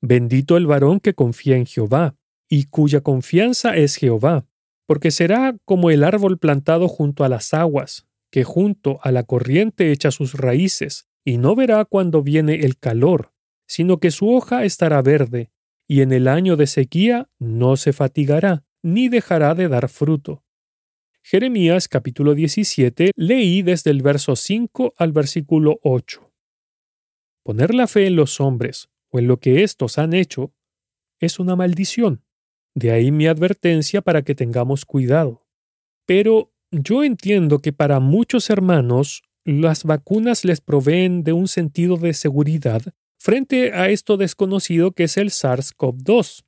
Bendito 0.00 0.56
el 0.56 0.66
varón 0.66 1.00
que 1.00 1.12
confía 1.12 1.58
en 1.58 1.66
Jehová, 1.66 2.16
y 2.48 2.64
cuya 2.64 3.02
confianza 3.02 3.76
es 3.76 3.96
Jehová, 3.96 4.46
porque 4.86 5.10
será 5.10 5.54
como 5.66 5.90
el 5.90 6.02
árbol 6.02 6.38
plantado 6.38 6.88
junto 6.88 7.22
a 7.22 7.28
las 7.28 7.52
aguas, 7.52 8.06
que 8.30 8.42
junto 8.42 9.00
a 9.02 9.12
la 9.12 9.24
corriente 9.24 9.92
echa 9.92 10.12
sus 10.12 10.32
raíces, 10.32 11.08
y 11.26 11.36
no 11.36 11.54
verá 11.54 11.84
cuando 11.84 12.22
viene 12.22 12.60
el 12.60 12.78
calor, 12.78 13.34
sino 13.68 14.00
que 14.00 14.10
su 14.10 14.30
hoja 14.30 14.64
estará 14.64 15.02
verde, 15.02 15.50
y 15.86 16.00
en 16.00 16.12
el 16.12 16.26
año 16.26 16.56
de 16.56 16.66
sequía 16.66 17.28
no 17.38 17.76
se 17.76 17.92
fatigará, 17.92 18.65
ni 18.86 19.08
dejará 19.08 19.56
de 19.56 19.68
dar 19.68 19.88
fruto. 19.88 20.44
Jeremías 21.20 21.88
capítulo 21.88 22.36
17 22.36 23.10
leí 23.16 23.62
desde 23.62 23.90
el 23.90 24.00
verso 24.00 24.36
5 24.36 24.94
al 24.96 25.10
versículo 25.10 25.80
8. 25.82 26.32
Poner 27.42 27.74
la 27.74 27.88
fe 27.88 28.06
en 28.06 28.14
los 28.14 28.40
hombres 28.40 28.88
o 29.10 29.18
en 29.18 29.26
lo 29.26 29.40
que 29.40 29.64
éstos 29.64 29.98
han 29.98 30.14
hecho 30.14 30.54
es 31.18 31.40
una 31.40 31.56
maldición. 31.56 32.22
De 32.76 32.92
ahí 32.92 33.10
mi 33.10 33.26
advertencia 33.26 34.02
para 34.02 34.22
que 34.22 34.36
tengamos 34.36 34.84
cuidado. 34.84 35.48
Pero 36.04 36.52
yo 36.70 37.02
entiendo 37.02 37.58
que 37.58 37.72
para 37.72 37.98
muchos 37.98 38.50
hermanos 38.50 39.24
las 39.44 39.82
vacunas 39.82 40.44
les 40.44 40.60
proveen 40.60 41.24
de 41.24 41.32
un 41.32 41.48
sentido 41.48 41.96
de 41.96 42.14
seguridad 42.14 42.82
frente 43.18 43.72
a 43.72 43.88
esto 43.88 44.16
desconocido 44.16 44.92
que 44.92 45.04
es 45.04 45.16
el 45.16 45.30
SARS-CoV-2. 45.30 46.44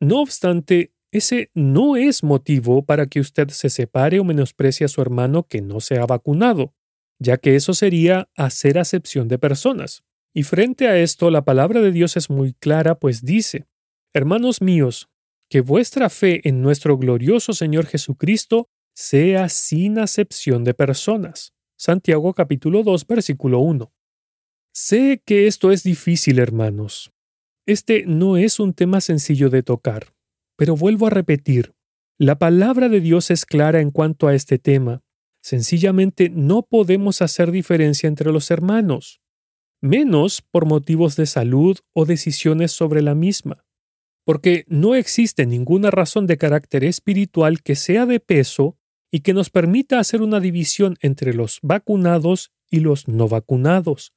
No 0.00 0.20
obstante, 0.20 0.92
ese 1.16 1.50
no 1.54 1.96
es 1.96 2.22
motivo 2.22 2.84
para 2.84 3.06
que 3.06 3.20
usted 3.20 3.48
se 3.48 3.70
separe 3.70 4.20
o 4.20 4.24
menosprecie 4.24 4.84
a 4.84 4.88
su 4.88 5.00
hermano 5.00 5.44
que 5.44 5.60
no 5.60 5.80
se 5.80 5.98
ha 5.98 6.06
vacunado, 6.06 6.74
ya 7.18 7.36
que 7.36 7.56
eso 7.56 7.74
sería 7.74 8.28
hacer 8.36 8.78
acepción 8.78 9.28
de 9.28 9.38
personas. 9.38 10.04
Y 10.34 10.42
frente 10.42 10.88
a 10.88 10.98
esto, 10.98 11.30
la 11.30 11.44
palabra 11.44 11.80
de 11.80 11.92
Dios 11.92 12.16
es 12.16 12.28
muy 12.28 12.52
clara, 12.52 12.98
pues 12.98 13.24
dice, 13.24 13.66
Hermanos 14.12 14.62
míos, 14.62 15.08
que 15.48 15.60
vuestra 15.60 16.08
fe 16.10 16.46
en 16.48 16.62
nuestro 16.62 16.96
glorioso 16.98 17.52
Señor 17.52 17.86
Jesucristo 17.86 18.68
sea 18.94 19.48
sin 19.48 19.98
acepción 19.98 20.64
de 20.64 20.74
personas. 20.74 21.52
Santiago 21.78 22.32
capítulo 22.32 22.82
2 22.82 23.06
versículo 23.06 23.58
1. 23.60 23.92
Sé 24.72 25.22
que 25.24 25.46
esto 25.46 25.70
es 25.70 25.82
difícil, 25.82 26.38
hermanos. 26.38 27.12
Este 27.66 28.04
no 28.06 28.36
es 28.36 28.58
un 28.58 28.72
tema 28.72 29.00
sencillo 29.00 29.50
de 29.50 29.62
tocar. 29.62 30.15
Pero 30.56 30.76
vuelvo 30.76 31.06
a 31.06 31.10
repetir, 31.10 31.74
la 32.18 32.38
palabra 32.38 32.88
de 32.88 33.00
Dios 33.00 33.30
es 33.30 33.44
clara 33.44 33.80
en 33.80 33.90
cuanto 33.90 34.26
a 34.26 34.34
este 34.34 34.58
tema. 34.58 35.02
Sencillamente 35.42 36.30
no 36.30 36.62
podemos 36.62 37.20
hacer 37.22 37.50
diferencia 37.50 38.08
entre 38.08 38.32
los 38.32 38.50
hermanos, 38.50 39.20
menos 39.82 40.42
por 40.42 40.64
motivos 40.64 41.14
de 41.16 41.26
salud 41.26 41.78
o 41.92 42.06
decisiones 42.06 42.72
sobre 42.72 43.02
la 43.02 43.14
misma, 43.14 43.64
porque 44.24 44.64
no 44.68 44.94
existe 44.94 45.46
ninguna 45.46 45.90
razón 45.90 46.26
de 46.26 46.38
carácter 46.38 46.84
espiritual 46.84 47.62
que 47.62 47.76
sea 47.76 48.06
de 48.06 48.18
peso 48.18 48.78
y 49.12 49.20
que 49.20 49.34
nos 49.34 49.50
permita 49.50 50.00
hacer 50.00 50.22
una 50.22 50.40
división 50.40 50.96
entre 51.00 51.32
los 51.32 51.60
vacunados 51.62 52.50
y 52.70 52.80
los 52.80 53.06
no 53.06 53.28
vacunados. 53.28 54.12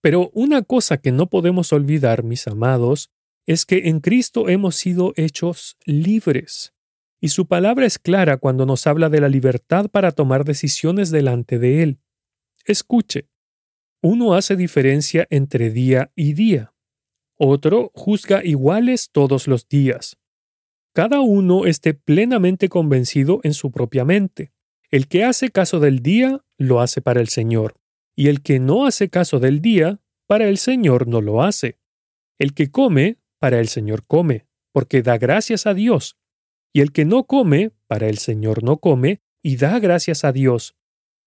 Pero 0.00 0.30
una 0.34 0.62
cosa 0.62 0.98
que 0.98 1.10
no 1.10 1.28
podemos 1.28 1.72
olvidar, 1.72 2.22
mis 2.22 2.46
amados, 2.46 3.10
es 3.46 3.64
que 3.64 3.88
en 3.88 4.00
Cristo 4.00 4.48
hemos 4.48 4.74
sido 4.76 5.12
hechos 5.16 5.78
libres. 5.84 6.74
Y 7.20 7.28
su 7.28 7.46
palabra 7.46 7.86
es 7.86 7.98
clara 7.98 8.36
cuando 8.36 8.66
nos 8.66 8.86
habla 8.86 9.08
de 9.08 9.20
la 9.20 9.28
libertad 9.28 9.88
para 9.88 10.12
tomar 10.12 10.44
decisiones 10.44 11.10
delante 11.10 11.58
de 11.58 11.82
Él. 11.82 12.00
Escuche, 12.64 13.28
uno 14.02 14.34
hace 14.34 14.56
diferencia 14.56 15.26
entre 15.30 15.70
día 15.70 16.12
y 16.14 16.34
día. 16.34 16.74
Otro 17.38 17.90
juzga 17.94 18.44
iguales 18.44 19.10
todos 19.12 19.46
los 19.46 19.68
días. 19.68 20.18
Cada 20.92 21.20
uno 21.20 21.66
esté 21.66 21.94
plenamente 21.94 22.68
convencido 22.68 23.40
en 23.42 23.54
su 23.54 23.70
propia 23.70 24.04
mente. 24.04 24.52
El 24.90 25.08
que 25.08 25.24
hace 25.24 25.50
caso 25.50 25.78
del 25.80 26.00
día, 26.00 26.44
lo 26.58 26.80
hace 26.80 27.02
para 27.02 27.20
el 27.20 27.28
Señor. 27.28 27.74
Y 28.14 28.28
el 28.28 28.42
que 28.42 28.58
no 28.58 28.86
hace 28.86 29.10
caso 29.10 29.38
del 29.38 29.60
día, 29.60 30.00
para 30.26 30.48
el 30.48 30.58
Señor 30.58 31.06
no 31.06 31.20
lo 31.20 31.42
hace. 31.42 31.78
El 32.38 32.54
que 32.54 32.70
come, 32.70 33.18
para 33.46 33.60
el 33.60 33.68
Señor 33.68 34.04
come, 34.08 34.44
porque 34.72 35.02
da 35.02 35.18
gracias 35.18 35.68
a 35.68 35.74
Dios. 35.74 36.16
Y 36.72 36.80
el 36.80 36.90
que 36.90 37.04
no 37.04 37.28
come, 37.28 37.70
para 37.86 38.08
el 38.08 38.18
Señor 38.18 38.64
no 38.64 38.78
come, 38.78 39.20
y 39.40 39.56
da 39.56 39.78
gracias 39.78 40.24
a 40.24 40.32
Dios, 40.32 40.74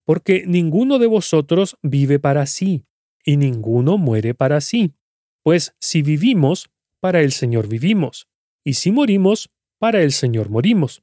porque 0.03 0.43
ninguno 0.45 0.99
de 0.99 1.08
vosotros 1.08 1.77
vive 1.82 2.19
para 2.19 2.45
sí, 2.45 2.84
y 3.23 3.38
ninguno 3.38 3.97
muere 3.97 4.34
para 4.34 4.60
sí. 4.60 4.95
Pues 5.43 5.77
si 5.79 6.01
vivimos, 6.01 6.69
para 6.99 7.21
el 7.21 7.32
Señor 7.32 7.69
vivimos, 7.69 8.27
y 8.65 8.73
si 8.73 8.91
morimos, 8.91 9.49
para 9.77 10.01
el 10.01 10.12
Señor 10.12 10.49
morimos. 10.49 11.01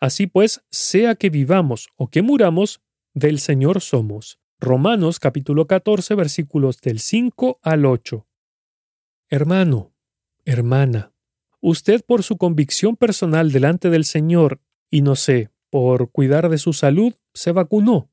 Así 0.00 0.26
pues, 0.26 0.64
sea 0.72 1.14
que 1.14 1.30
vivamos 1.30 1.90
o 1.94 2.08
que 2.08 2.22
muramos, 2.22 2.80
del 3.14 3.38
Señor 3.38 3.80
somos. 3.82 4.40
Romanos 4.58 5.20
capítulo 5.20 5.68
14 5.68 6.16
versículos 6.16 6.80
del 6.80 6.98
5 6.98 7.60
al 7.62 7.86
8. 7.86 8.26
Hermano, 9.30 9.95
hermana, 10.46 11.12
usted 11.60 12.02
por 12.06 12.22
su 12.22 12.38
convicción 12.38 12.96
personal 12.96 13.52
delante 13.52 13.90
del 13.90 14.04
Señor 14.04 14.60
y 14.90 15.02
no 15.02 15.16
sé, 15.16 15.50
por 15.68 16.10
cuidar 16.10 16.48
de 16.48 16.58
su 16.58 16.72
salud, 16.72 17.12
se 17.34 17.52
vacunó. 17.52 18.10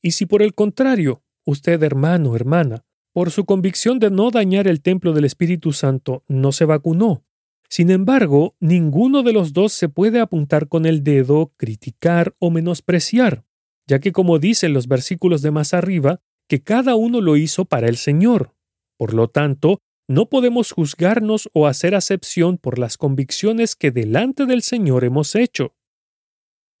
Y 0.00 0.12
si 0.12 0.24
por 0.24 0.40
el 0.40 0.54
contrario, 0.54 1.22
usted 1.44 1.82
hermano, 1.82 2.34
hermana, 2.36 2.84
por 3.12 3.30
su 3.30 3.44
convicción 3.44 3.98
de 3.98 4.10
no 4.10 4.30
dañar 4.30 4.66
el 4.66 4.80
templo 4.80 5.12
del 5.12 5.24
Espíritu 5.24 5.72
Santo, 5.72 6.24
no 6.28 6.52
se 6.52 6.64
vacunó. 6.64 7.24
Sin 7.68 7.90
embargo, 7.90 8.54
ninguno 8.60 9.22
de 9.22 9.32
los 9.32 9.52
dos 9.52 9.72
se 9.72 9.88
puede 9.88 10.20
apuntar 10.20 10.68
con 10.68 10.86
el 10.86 11.02
dedo, 11.02 11.52
criticar 11.56 12.34
o 12.38 12.50
menospreciar, 12.50 13.44
ya 13.86 13.98
que 13.98 14.12
como 14.12 14.38
dicen 14.38 14.72
los 14.72 14.86
versículos 14.88 15.42
de 15.42 15.50
más 15.50 15.74
arriba, 15.74 16.20
que 16.48 16.62
cada 16.62 16.94
uno 16.94 17.20
lo 17.20 17.36
hizo 17.36 17.64
para 17.64 17.88
el 17.88 17.96
Señor. 17.96 18.54
Por 18.96 19.14
lo 19.14 19.28
tanto, 19.28 19.80
no 20.12 20.26
podemos 20.26 20.72
juzgarnos 20.72 21.48
o 21.54 21.66
hacer 21.66 21.94
acepción 21.94 22.58
por 22.58 22.78
las 22.78 22.98
convicciones 22.98 23.74
que 23.74 23.90
delante 23.90 24.44
del 24.44 24.60
Señor 24.60 25.04
hemos 25.04 25.34
hecho. 25.34 25.74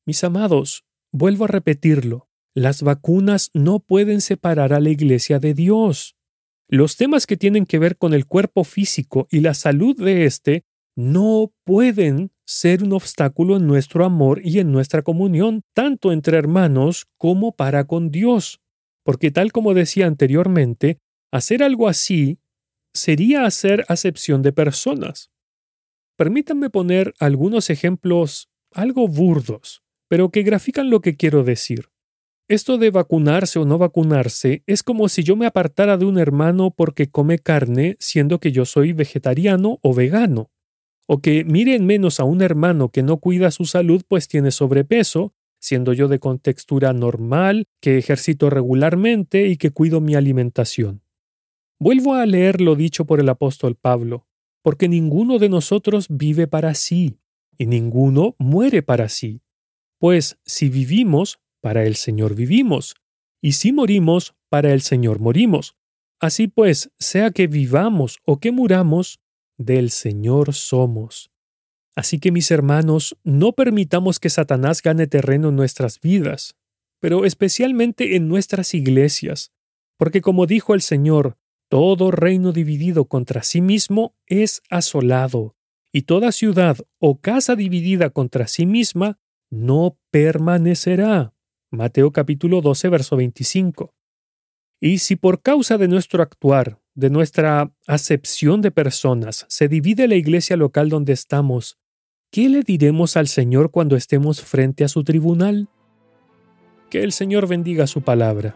Mis 0.04 0.22
amados, 0.22 0.84
vuelvo 1.12 1.46
a 1.46 1.48
repetirlo, 1.48 2.28
las 2.54 2.82
vacunas 2.82 3.50
no 3.54 3.80
pueden 3.80 4.20
separar 4.20 4.74
a 4.74 4.80
la 4.80 4.90
Iglesia 4.90 5.38
de 5.38 5.54
Dios. 5.54 6.14
Los 6.68 6.98
temas 6.98 7.26
que 7.26 7.38
tienen 7.38 7.64
que 7.64 7.78
ver 7.78 7.96
con 7.96 8.12
el 8.12 8.26
cuerpo 8.26 8.64
físico 8.64 9.26
y 9.30 9.40
la 9.40 9.54
salud 9.54 9.96
de 9.96 10.26
éste 10.26 10.66
no 10.94 11.54
pueden 11.64 12.32
ser 12.44 12.84
un 12.84 12.92
obstáculo 12.92 13.56
en 13.56 13.66
nuestro 13.66 14.04
amor 14.04 14.42
y 14.44 14.58
en 14.58 14.70
nuestra 14.72 15.00
comunión, 15.00 15.62
tanto 15.72 16.12
entre 16.12 16.36
hermanos 16.36 17.06
como 17.16 17.52
para 17.52 17.86
con 17.86 18.10
Dios. 18.10 18.60
Porque 19.04 19.30
tal 19.30 19.52
como 19.52 19.72
decía 19.72 20.06
anteriormente, 20.06 20.98
hacer 21.30 21.62
algo 21.62 21.88
así 21.88 22.41
sería 22.94 23.46
hacer 23.46 23.84
acepción 23.88 24.42
de 24.42 24.52
personas. 24.52 25.30
Permítanme 26.16 26.70
poner 26.70 27.14
algunos 27.18 27.70
ejemplos 27.70 28.48
algo 28.72 29.08
burdos, 29.08 29.82
pero 30.08 30.30
que 30.30 30.42
grafican 30.42 30.90
lo 30.90 31.00
que 31.00 31.16
quiero 31.16 31.44
decir. 31.44 31.88
Esto 32.48 32.76
de 32.76 32.90
vacunarse 32.90 33.58
o 33.58 33.64
no 33.64 33.78
vacunarse 33.78 34.62
es 34.66 34.82
como 34.82 35.08
si 35.08 35.22
yo 35.22 35.36
me 35.36 35.46
apartara 35.46 35.96
de 35.96 36.04
un 36.04 36.18
hermano 36.18 36.70
porque 36.70 37.10
come 37.10 37.38
carne 37.38 37.96
siendo 37.98 38.40
que 38.40 38.52
yo 38.52 38.64
soy 38.64 38.92
vegetariano 38.92 39.78
o 39.82 39.94
vegano 39.94 40.50
o 41.06 41.20
que 41.20 41.44
miren 41.44 41.84
menos 41.84 42.20
a 42.20 42.24
un 42.24 42.42
hermano 42.42 42.88
que 42.90 43.02
no 43.02 43.18
cuida 43.18 43.50
su 43.50 43.64
salud 43.64 44.02
pues 44.08 44.28
tiene 44.28 44.50
sobrepeso, 44.50 45.34
siendo 45.60 45.92
yo 45.92 46.08
de 46.08 46.18
contextura 46.18 46.92
normal, 46.92 47.66
que 47.80 47.98
ejercito 47.98 48.50
regularmente 48.50 49.46
y 49.46 49.56
que 49.56 49.70
cuido 49.70 50.00
mi 50.00 50.14
alimentación. 50.14 51.01
Vuelvo 51.82 52.14
a 52.14 52.24
leer 52.26 52.60
lo 52.60 52.76
dicho 52.76 53.06
por 53.06 53.18
el 53.18 53.28
apóstol 53.28 53.74
Pablo, 53.74 54.28
porque 54.62 54.86
ninguno 54.86 55.40
de 55.40 55.48
nosotros 55.48 56.06
vive 56.08 56.46
para 56.46 56.74
sí, 56.74 57.18
y 57.58 57.66
ninguno 57.66 58.36
muere 58.38 58.84
para 58.84 59.08
sí. 59.08 59.42
Pues 59.98 60.38
si 60.44 60.68
vivimos, 60.68 61.40
para 61.60 61.84
el 61.84 61.96
Señor 61.96 62.36
vivimos, 62.36 62.94
y 63.42 63.54
si 63.54 63.72
morimos, 63.72 64.36
para 64.48 64.72
el 64.72 64.82
Señor 64.82 65.18
morimos. 65.18 65.74
Así 66.20 66.46
pues, 66.46 66.92
sea 67.00 67.32
que 67.32 67.48
vivamos 67.48 68.20
o 68.24 68.38
que 68.38 68.52
muramos, 68.52 69.18
del 69.58 69.90
Señor 69.90 70.54
somos. 70.54 71.32
Así 71.96 72.20
que 72.20 72.30
mis 72.30 72.52
hermanos, 72.52 73.16
no 73.24 73.54
permitamos 73.54 74.20
que 74.20 74.30
Satanás 74.30 74.82
gane 74.82 75.08
terreno 75.08 75.48
en 75.48 75.56
nuestras 75.56 76.00
vidas, 76.00 76.54
pero 77.00 77.24
especialmente 77.24 78.14
en 78.14 78.28
nuestras 78.28 78.72
iglesias, 78.72 79.50
porque 79.96 80.20
como 80.20 80.46
dijo 80.46 80.74
el 80.74 80.80
Señor, 80.80 81.38
todo 81.72 82.10
reino 82.10 82.52
dividido 82.52 83.06
contra 83.06 83.42
sí 83.42 83.62
mismo 83.62 84.14
es 84.26 84.60
asolado, 84.68 85.56
y 85.90 86.02
toda 86.02 86.30
ciudad 86.30 86.76
o 86.98 87.18
casa 87.18 87.56
dividida 87.56 88.10
contra 88.10 88.46
sí 88.46 88.66
misma 88.66 89.18
no 89.48 89.96
permanecerá. 90.10 91.32
Mateo 91.70 92.12
capítulo 92.12 92.60
12, 92.60 92.90
verso 92.90 93.16
25. 93.16 93.94
Y 94.82 94.98
si 94.98 95.16
por 95.16 95.40
causa 95.40 95.78
de 95.78 95.88
nuestro 95.88 96.22
actuar 96.22 96.78
de 96.94 97.08
nuestra 97.08 97.72
acepción 97.86 98.60
de 98.60 98.70
personas 98.70 99.46
se 99.48 99.66
divide 99.66 100.08
la 100.08 100.16
iglesia 100.16 100.58
local 100.58 100.90
donde 100.90 101.14
estamos, 101.14 101.78
¿qué 102.30 102.50
le 102.50 102.64
diremos 102.64 103.16
al 103.16 103.28
Señor 103.28 103.70
cuando 103.70 103.96
estemos 103.96 104.42
frente 104.42 104.84
a 104.84 104.88
su 104.88 105.04
tribunal? 105.04 105.70
Que 106.90 107.02
el 107.02 107.12
Señor 107.12 107.48
bendiga 107.48 107.86
su 107.86 108.02
palabra. 108.02 108.54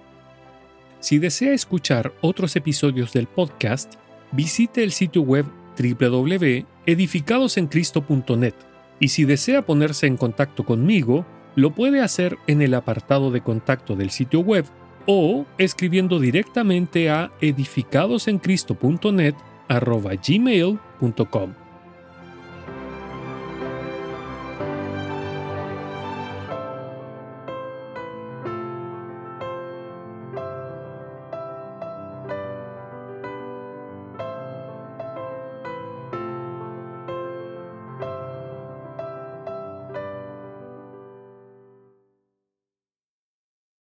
Si 1.01 1.19
desea 1.19 1.53
escuchar 1.53 2.15
otros 2.21 2.55
episodios 2.57 3.13
del 3.13 3.27
podcast, 3.27 3.95
visite 4.33 4.83
el 4.83 4.93
sitio 4.93 5.21
web 5.23 5.47
www.edificadosencristo.net 5.79 8.55
y 8.99 9.09
si 9.09 9.25
desea 9.25 9.61
ponerse 9.63 10.07
en 10.07 10.17
contacto 10.17 10.65
conmigo, 10.65 11.27
lo 11.55 11.75
puede 11.75 12.01
hacer 12.01 12.39
en 12.47 12.63
el 12.63 12.73
apartado 12.75 13.31
de 13.31 13.43
contacto 13.43 13.95
del 13.97 14.09
sitio 14.11 14.41
web 14.41 14.65
o 15.07 15.45
escribiendo 15.59 16.19
directamente 16.19 17.11
a 17.11 17.31
edificadosencristo.net. 17.41 19.35